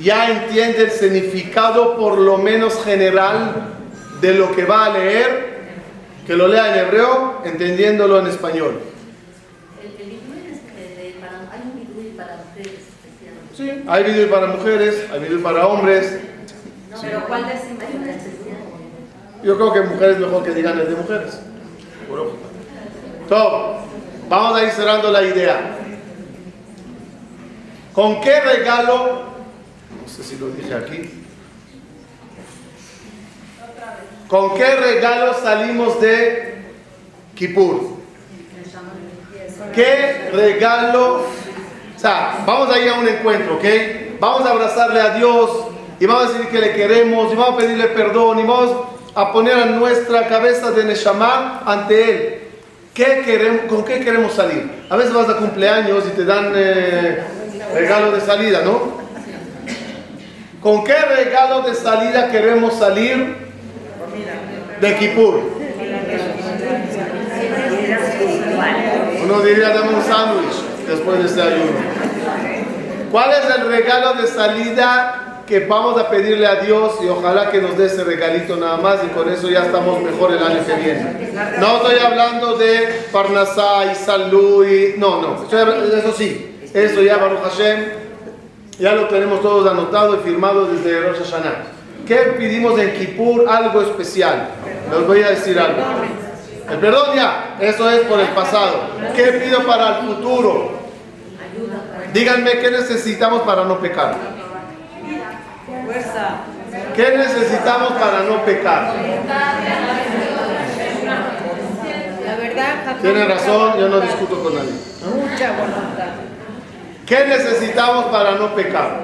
[0.00, 3.52] ya entiende el significado por lo menos general
[4.20, 5.54] de lo que va a leer,
[6.26, 8.80] que lo lea en hebreo, entendiéndolo en español.
[9.82, 13.43] El, el vidui es que de- para, hay un vidui para mujeres especialmente.
[13.56, 16.18] Sí, hay Viduy para mujeres, hay Viduy para hombres.
[16.90, 17.60] No, Pero ¿cuál es.
[19.44, 21.38] Yo creo que mujeres mejor que digan el de mujeres.
[23.28, 23.78] Todo.
[24.28, 25.76] Vamos a ir cerrando la idea.
[27.92, 29.24] ¿Con qué regalo?
[30.02, 31.10] No sé si lo dije aquí.
[34.28, 36.64] ¿Con qué regalo salimos de
[37.36, 37.98] Kippur?
[39.74, 41.43] ¿Qué regalo?
[42.04, 43.64] Sea, vamos a ir a un encuentro, ¿ok?
[44.20, 45.50] Vamos a abrazarle a Dios
[45.98, 48.72] y vamos a decir que le queremos y vamos a pedirle perdón y vamos
[49.14, 52.38] a poner a nuestra cabeza de Neshama ante Él.
[52.92, 54.84] ¿Qué queremos, ¿Con qué queremos salir?
[54.90, 57.22] A veces vas a cumpleaños y te dan eh,
[57.72, 58.98] regalo de salida, ¿no?
[60.60, 63.34] ¿Con qué regalo de salida queremos salir
[64.78, 65.40] de Kippur?
[69.24, 71.72] Uno diría, dame un sándwich después de este ayuno.
[73.10, 77.60] ¿Cuál es el regalo de salida que vamos a pedirle a Dios y ojalá que
[77.60, 80.74] nos dé ese regalito nada más y con eso ya estamos mejor el año que
[80.74, 81.32] viene?
[81.60, 84.98] No estoy hablando de Parnasá y salud y...
[84.98, 87.84] No, no, eso sí, eso ya Baruch Hashem,
[88.78, 91.74] ya lo tenemos todos anotado y firmado desde Rosh Hashanah.
[92.06, 93.48] ¿Qué pedimos en Kippur?
[93.48, 94.48] Algo especial.
[94.90, 95.80] Les voy a decir algo.
[96.70, 98.88] El perdón ya, eso es por el pasado.
[99.14, 100.72] ¿Qué pido para el futuro?
[102.12, 104.14] Díganme qué necesitamos para no pecar.
[106.94, 108.94] ¿Qué necesitamos para no pecar?
[112.24, 114.72] La verdad, Tienen razón, yo no discuto con nadie.
[115.04, 116.14] Mucha voluntad.
[117.06, 119.00] ¿Qué necesitamos para no pecar?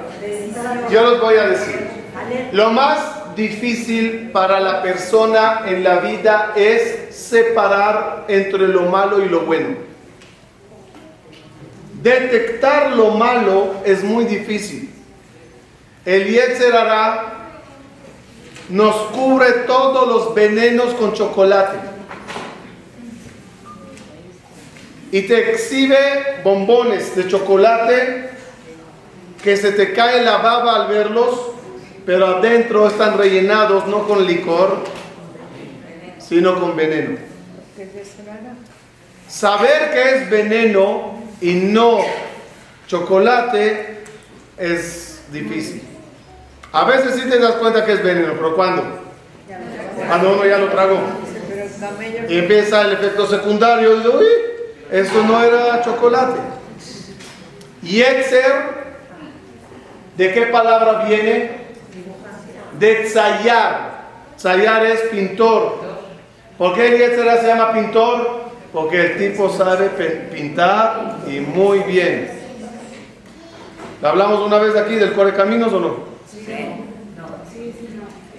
[0.90, 1.88] Yo les voy a decir.
[2.52, 9.28] Lo más difícil para la persona en la vida es separar entre lo malo y
[9.28, 9.76] lo bueno.
[12.03, 14.91] Detectar lo malo es muy difícil.
[16.05, 17.41] El Yetzer Hará
[18.70, 21.78] nos cubre todos los venenos con chocolate.
[25.12, 28.31] Y te exhibe bombones de chocolate
[29.43, 31.53] que se te cae la baba al verlos,
[32.07, 34.84] pero adentro están rellenados no con licor,
[36.18, 37.18] sino con veneno.
[39.28, 42.01] Saber que es veneno y no
[42.86, 43.98] chocolate
[44.57, 45.82] es difícil.
[46.72, 48.82] A veces sí te das cuenta que es veneno, pero ¿cuándo?
[50.07, 50.98] Cuando uno ya lo tragó.
[52.28, 54.26] Y empieza el efecto secundario y uy,
[54.90, 56.38] eso no era chocolate.
[57.82, 58.53] Yetzer,
[60.16, 61.59] ¿de qué palabra viene?
[62.81, 64.01] De tzayar.
[64.39, 65.81] Tzayar es pintor.
[66.57, 68.41] ¿Por qué el Yetzer se llama pintor?
[68.72, 69.91] Porque el tipo sabe
[70.33, 72.31] pintar y muy bien.
[74.01, 75.97] ¿Le hablamos una vez aquí del Correcaminos o no?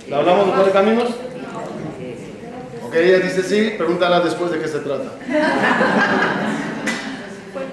[0.08, 1.10] ¿Le hablamos del Correcaminos?
[2.88, 5.12] Ok, ella dice sí, pregúntala después de qué se trata.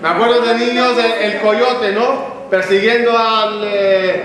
[0.02, 0.92] Me acuerdo de niños,
[1.22, 2.48] el, coyote, ¿no?
[2.50, 3.62] Persiguiendo al...
[3.64, 4.22] eh.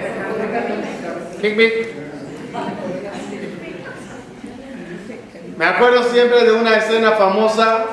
[5.58, 7.86] Me acuerdo siempre de una escena famosa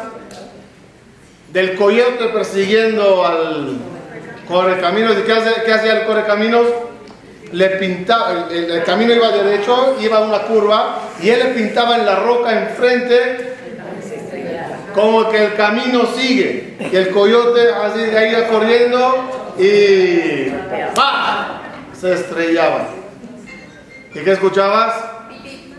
[1.53, 3.79] del coyote persiguiendo al
[4.49, 5.17] correcaminos.
[5.19, 6.67] ¿Y qué, hacía el correcaminos?
[7.53, 12.07] Le pintaba, el, camino iba derecho, iba a una curva, y él le pintaba en
[12.07, 13.55] la roca enfrente
[14.95, 16.77] como que el camino sigue.
[16.93, 20.51] Y el coyote así de ahí iba corriendo y
[20.95, 21.63] ¡pa!
[21.93, 23.00] se estrellaba.
[24.15, 24.95] ¿Y qué escuchabas?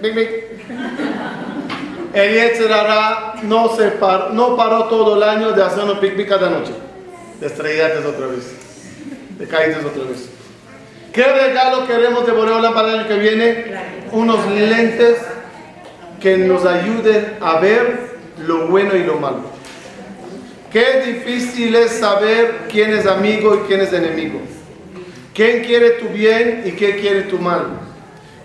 [0.01, 0.29] Bing, bing.
[2.13, 6.73] El Yetzerara no, se par- no paró todo el año de hacernos pic cada noche.
[7.39, 8.51] De estrellates otra vez.
[9.37, 10.29] De caídas otra vez.
[11.13, 13.65] ¿Qué regalo queremos de Boreola para el año que viene?
[14.11, 15.17] Unos lentes
[16.21, 19.41] que nos ayuden a ver lo bueno y lo malo.
[20.71, 24.39] Qué difícil es saber quién es amigo y quién es enemigo.
[25.33, 27.67] ¿Quién quiere tu bien y quién quiere tu mal?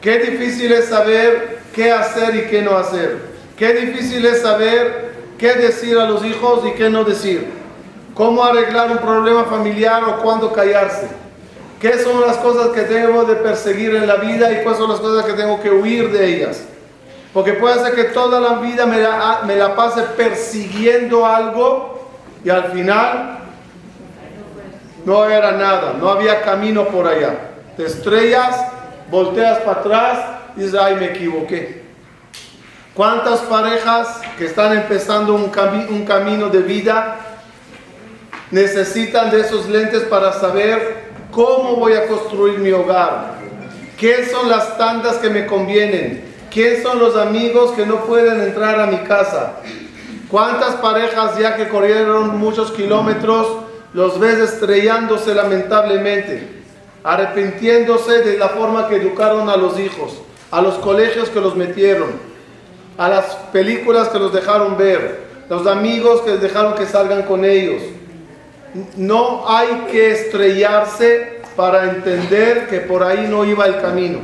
[0.07, 3.19] Qué difícil es saber qué hacer y qué no hacer.
[3.59, 7.51] Qué difícil es saber qué decir a los hijos y qué no decir.
[8.15, 11.09] Cómo arreglar un problema familiar o cuándo callarse.
[11.81, 15.01] ¿Qué son las cosas que tengo de perseguir en la vida y cuáles son las
[15.01, 16.63] cosas que tengo que huir de ellas?
[17.35, 22.09] Porque puede ser que toda la vida me la, me la pase persiguiendo algo
[22.45, 23.41] y al final
[25.05, 27.37] no era nada, no había camino por allá.
[27.77, 28.57] Te estrellas,
[29.11, 30.19] volteas para atrás
[30.57, 31.85] y dices, ay, me equivoqué.
[32.95, 37.17] ¿Cuántas parejas que están empezando un, cami- un camino de vida
[38.51, 43.35] necesitan de esos lentes para saber cómo voy a construir mi hogar?
[43.99, 46.25] ¿Qué son las tandas que me convienen?
[46.51, 49.57] ¿Quién son los amigos que no pueden entrar a mi casa?
[50.31, 53.47] ¿Cuántas parejas ya que corrieron muchos kilómetros
[53.93, 56.56] los ves estrellándose lamentablemente,
[57.07, 62.11] arrepintiéndose de la forma que educaron a los hijos, a los colegios que los metieron,
[62.99, 67.45] a las películas que los dejaron ver, los amigos que les dejaron que salgan con
[67.45, 67.81] ellos?
[68.97, 74.19] No hay que estrellarse para entender que por ahí no iba el camino.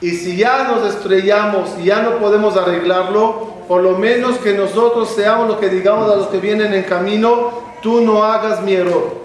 [0.00, 5.10] Y si ya nos estrellamos y ya no podemos arreglarlo, por lo menos que nosotros
[5.10, 7.50] seamos lo que digamos a los que vienen en camino,
[7.82, 9.23] tú no hagas mi error.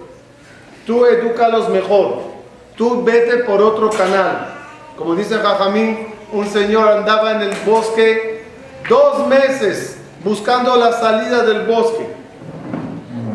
[0.90, 2.22] Tú edúcalos mejor.
[2.76, 4.56] Tú vete por otro canal.
[4.98, 8.44] Como dice Jajamín, un señor andaba en el bosque
[8.90, 12.08] dos meses buscando la salida del bosque.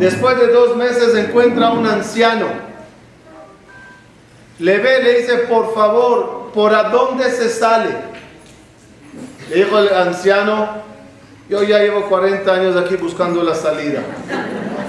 [0.00, 2.46] Después de dos meses encuentra a un anciano.
[4.58, 7.90] Le ve, le dice, por favor, ¿por a dónde se sale?
[9.48, 10.70] Le dijo el anciano,
[11.48, 14.00] yo ya llevo 40 años aquí buscando la salida.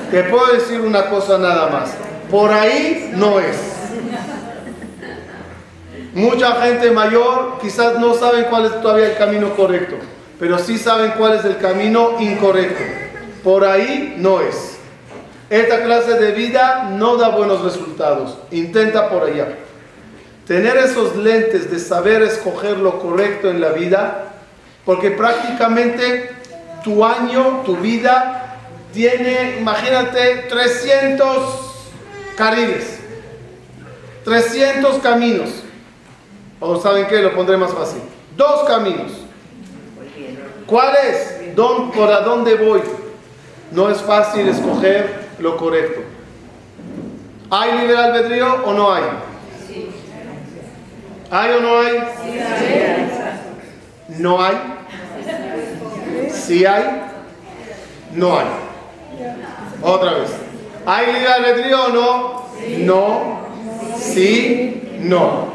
[0.10, 1.96] Te puedo decir una cosa nada más.
[2.36, 3.56] Por ahí no es.
[6.14, 9.96] Mucha gente mayor quizás no saben cuál es todavía el camino correcto,
[10.38, 12.84] pero sí saben cuál es el camino incorrecto.
[13.42, 14.76] Por ahí no es.
[15.50, 18.38] Esta clase de vida no da buenos resultados.
[18.52, 19.56] Intenta por allá.
[20.46, 24.34] Tener esos lentes de saber escoger lo correcto en la vida,
[24.84, 26.32] porque prácticamente
[26.84, 28.58] tu año, tu vida,
[28.92, 31.75] tiene, imagínate, 300
[32.36, 33.00] carriles,
[34.24, 35.50] 300 caminos.
[36.60, 38.00] O saben qué, lo pondré más fácil.
[38.36, 39.12] Dos caminos.
[40.66, 41.56] ¿Cuál es?
[41.56, 42.82] ¿Dón- ¿Por a dónde voy?
[43.72, 46.02] No es fácil escoger lo correcto.
[47.52, 49.04] ¿Hay libre albedrío o no hay?
[51.30, 52.04] ¿Hay o no hay?
[54.18, 54.56] ¿No hay?
[56.32, 57.02] ¿Sí hay?
[58.14, 58.46] No hay.
[59.82, 60.32] Otra vez.
[60.86, 62.46] ¿Hay libre albedrío o no?
[62.80, 63.40] No.
[63.98, 65.00] Sí.
[65.00, 65.54] No.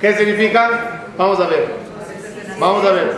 [0.00, 1.06] ¿Qué significa?
[1.16, 1.74] Vamos a ver.
[2.58, 3.12] Vamos a ver.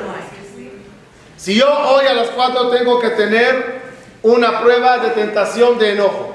[1.36, 3.82] Si yo hoy a las 4 tengo que tener
[4.22, 6.34] una prueba de tentación de enojo,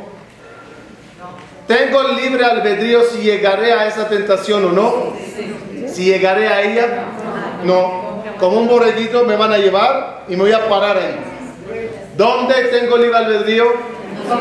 [1.67, 5.13] ¿tengo libre albedrío si llegaré a esa tentación o no?
[5.87, 7.05] Si llegaré a ella,
[7.63, 8.23] no.
[8.39, 11.19] Como un borreguito me van a llevar y me voy a parar ahí.
[12.17, 13.65] ¿Dónde tengo libre albedrío?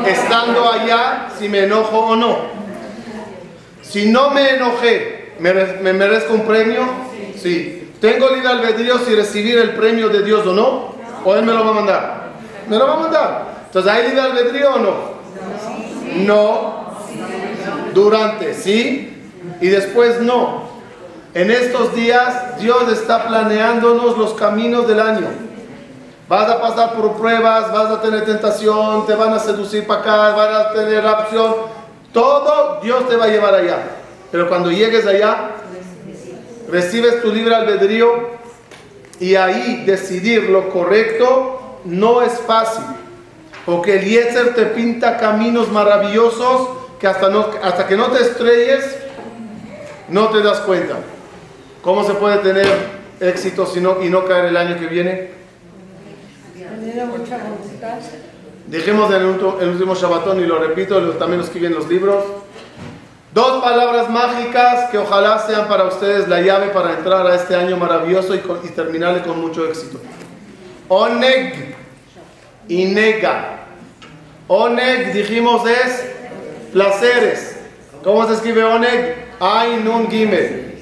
[0.07, 2.39] Estando allá, si me enojo o no.
[3.83, 6.83] Si no me enojé, ¿me, me merezco un premio?
[7.37, 7.93] Sí.
[8.01, 10.95] ¿Tengo libre albedrío si recibir el premio de Dios o no?
[11.25, 12.31] ¿O Él me lo va a mandar?
[12.69, 13.47] Me lo va a mandar.
[13.67, 14.95] Entonces, ¿hay libre albedrío o no?
[16.25, 16.91] No.
[17.95, 19.23] Durante, ¿sí?
[19.61, 20.71] Y después no.
[21.35, 25.27] En estos días Dios está planeándonos los caminos del año.
[26.31, 30.37] Vas a pasar por pruebas, vas a tener tentación, te van a seducir para acá,
[30.37, 31.57] vas a tener opción.
[32.13, 33.79] Todo Dios te va a llevar allá.
[34.31, 35.57] Pero cuando llegues allá,
[36.71, 38.29] recibes tu libre albedrío
[39.19, 42.85] y ahí decidir lo correcto no es fácil.
[43.67, 46.69] Porque el Yetzer te pinta caminos maravillosos
[47.01, 48.85] que hasta, no, hasta que no te estrelles,
[50.09, 50.95] no te das cuenta.
[51.83, 52.69] ¿Cómo se puede tener
[53.19, 55.40] éxito si y no caer el año que viene?
[57.07, 57.99] Mucha voluntad.
[58.67, 62.25] Dijimos en el último, Shabbatón, y lo repito, también lo escriben los libros,
[63.33, 67.77] Dos palabras mágicas que ojalá sean para ustedes la llave para entrar a este año
[67.77, 68.41] maravilloso y,
[68.71, 70.01] terminarle con mucho éxito.
[70.89, 71.77] Oneg
[72.67, 73.67] y nega.
[74.49, 76.07] Oneg, dijimos, es
[76.73, 77.57] placeres.
[78.03, 79.15] ¿Cómo se escribe oneg?
[79.39, 80.81] Ay, nun, gimel.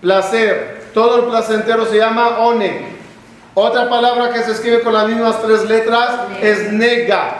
[0.00, 0.84] Placer.
[0.94, 2.82] Todo el placentero se llama oneg.
[3.54, 6.10] Otra palabra que se escribe con las mismas tres letras
[6.42, 7.36] es nega.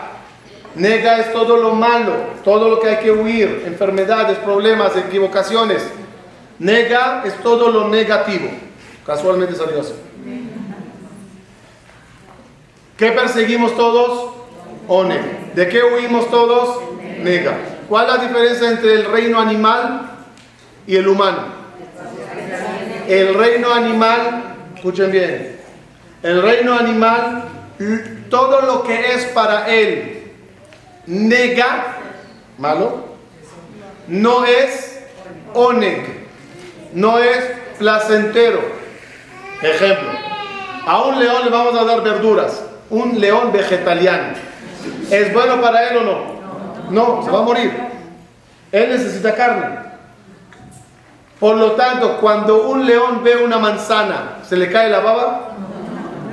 [0.76, 2.12] Nega es todo lo malo,
[2.44, 5.82] todo lo que hay que huir, enfermedades, problemas, equivocaciones.
[6.60, 8.48] Nega es todo lo negativo.
[9.04, 9.94] Casualmente salió así.
[12.96, 14.34] ¿Qué perseguimos todos?
[14.86, 15.18] One.
[15.54, 16.80] ¿De qué huimos todos?
[17.22, 17.56] Nega.
[17.88, 20.10] ¿Cuál es la diferencia entre el reino animal
[20.86, 21.64] y el humano?
[23.08, 25.63] El reino animal, escuchen bien,
[26.24, 27.44] el reino animal,
[28.30, 30.32] todo lo que es para él
[31.06, 31.98] nega,
[32.56, 33.04] malo,
[34.08, 35.02] no es
[35.52, 36.26] oneg,
[36.94, 37.44] no es
[37.78, 38.60] placentero.
[39.60, 40.08] Ejemplo,
[40.86, 44.32] a un león le vamos a dar verduras, un león vegetariano.
[45.10, 46.34] ¿Es bueno para él o no?
[46.90, 47.70] No, se va a morir.
[48.72, 49.78] Él necesita carne.
[51.38, 55.53] Por lo tanto, cuando un león ve una manzana, ¿se le cae la baba?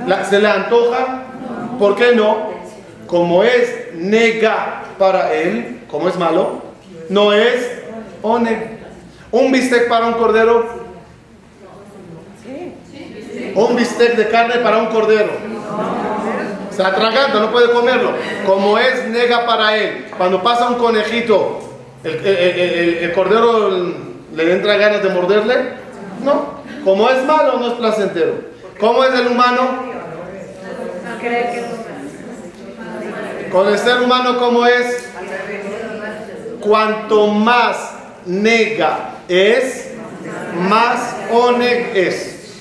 [0.06, 1.22] La- ¿Se le antoja?
[1.78, 2.50] ¿Por qué no?
[3.06, 6.62] Como es nega para él, como es malo,
[7.08, 7.70] no es
[8.22, 8.78] oneg.
[9.30, 10.66] Un bistec para un cordero,
[13.54, 15.30] un bistec de carne para un cordero.
[16.70, 18.12] Se atraganta, no puede comerlo.
[18.46, 20.06] Como es nega para él.
[20.16, 21.60] Cuando pasa un conejito,
[22.02, 23.70] el, el- el- el- el cordero
[24.34, 25.54] le entra ganas de morderle.
[26.24, 26.62] No.
[26.84, 28.51] Como es malo, no es placentero.
[28.82, 29.78] ¿Cómo es el humano?
[33.52, 35.08] Con el ser humano, ¿cómo es?
[36.58, 37.76] Cuanto más
[38.26, 39.92] nega es,
[40.68, 42.60] más oneg es.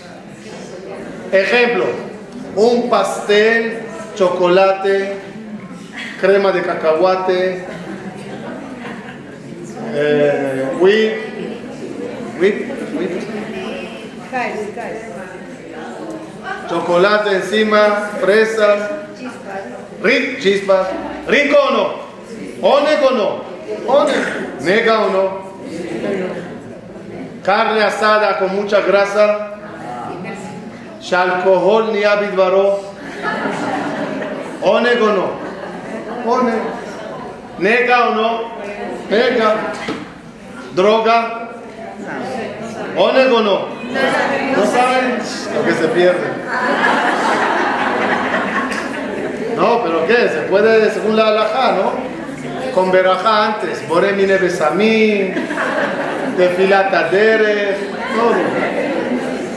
[1.31, 1.85] Ejemplo,
[2.55, 3.79] un pastel,
[4.13, 5.17] chocolate,
[6.21, 7.65] crema de cacahuate,
[9.95, 11.13] eh, whip,
[12.39, 13.21] whip, whip.
[16.71, 18.89] Chocolate encima, fresas,
[20.01, 20.87] ri- chispas,
[21.27, 21.85] rico o no,
[22.61, 23.29] oneg o no,
[25.03, 25.23] o no,
[27.43, 29.57] carne asada con mucha grasa,
[31.13, 32.79] alcohol ni abidvaro,
[34.61, 35.27] oneg o no,
[36.25, 36.61] oneg,
[37.59, 38.51] nega o no,
[39.09, 39.55] nega,
[40.73, 41.49] droga,
[42.97, 43.67] oneg o no.
[44.57, 45.19] ¿No saben
[45.55, 46.27] lo que se pierde?
[49.55, 50.29] No, pero ¿qué?
[50.29, 51.93] Se puede según la halajá, ¿no?
[52.73, 53.87] Con verajá antes.
[53.87, 55.35] Boremine besamín,
[56.37, 57.77] tefilat aderech,
[58.15, 58.35] todo.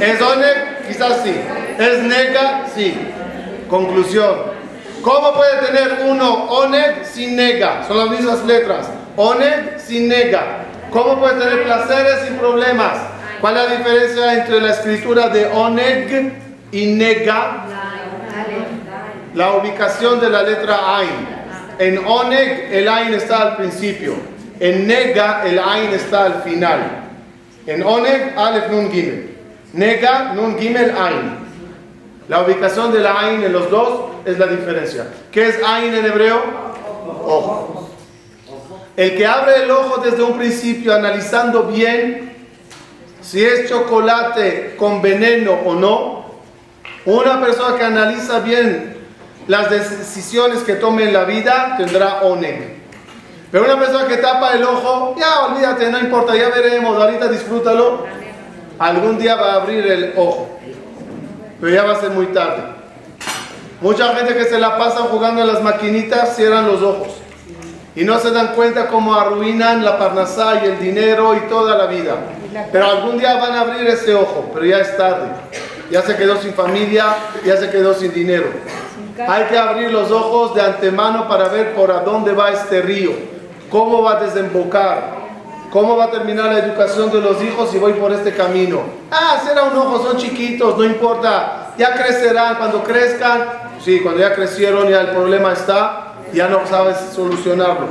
[0.00, 0.86] ¿Es oneg?
[0.88, 1.34] Quizás sí.
[1.78, 2.66] ¿Es nega?
[2.74, 2.94] Sí.
[3.68, 4.54] Conclusión.
[5.02, 7.84] ¿Cómo puede tener uno oneg sin nega?
[7.86, 8.88] Son las mismas letras.
[9.16, 10.64] Oneg sin nega.
[10.90, 13.13] ¿Cómo puede tener placeres sin problemas?
[13.44, 16.32] ¿Cuál es la diferencia entre la escritura de oneg
[16.72, 17.66] y nega?
[19.34, 21.28] La ubicación de la letra Ain.
[21.78, 24.14] En oneg el Ain está al principio.
[24.58, 27.02] En nega el Ain está al final.
[27.66, 29.36] En oneg Aleph Nun Gimel.
[29.74, 31.36] Nega Nun Gimel Ain.
[32.28, 35.06] La ubicación de la Ain en los dos es la diferencia.
[35.30, 36.42] ¿Qué es Ain en hebreo?
[37.26, 37.90] Ojo.
[38.96, 42.33] El que abre el ojo desde un principio analizando bien
[43.24, 46.24] si es chocolate con veneno o no,
[47.06, 48.98] una persona que analiza bien
[49.46, 52.82] las decisiones que tome en la vida tendrá oneg.
[53.50, 58.04] Pero una persona que tapa el ojo, ya olvídate, no importa, ya veremos, ahorita disfrútalo.
[58.78, 60.58] Algún día va a abrir el ojo,
[61.60, 62.62] pero ya va a ser muy tarde.
[63.80, 67.08] Mucha gente que se la pasa jugando en las maquinitas cierran los ojos
[67.94, 71.86] y no se dan cuenta cómo arruinan la parnasá y el dinero y toda la
[71.86, 72.16] vida.
[72.72, 75.28] Pero algún día van a abrir ese ojo, pero ya es tarde.
[75.90, 78.46] Ya se quedó sin familia, ya se quedó sin dinero.
[79.28, 83.12] Hay que abrir los ojos de antemano para ver por a dónde va este río,
[83.70, 85.14] cómo va a desembocar,
[85.70, 88.80] cómo va a terminar la educación de los hijos si voy por este camino.
[89.10, 93.44] Ah, será un ojo, son chiquitos, no importa, ya crecerán, cuando crezcan,
[93.84, 97.88] sí, cuando ya crecieron ya el problema está, ya no sabes solucionarlo.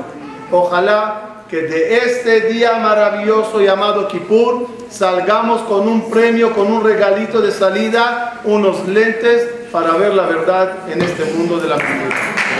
[0.51, 7.41] Ojalá que de este día maravilloso llamado Kippur salgamos con un premio, con un regalito
[7.41, 12.52] de salida, unos lentes para ver la verdad en este mundo de la cultura.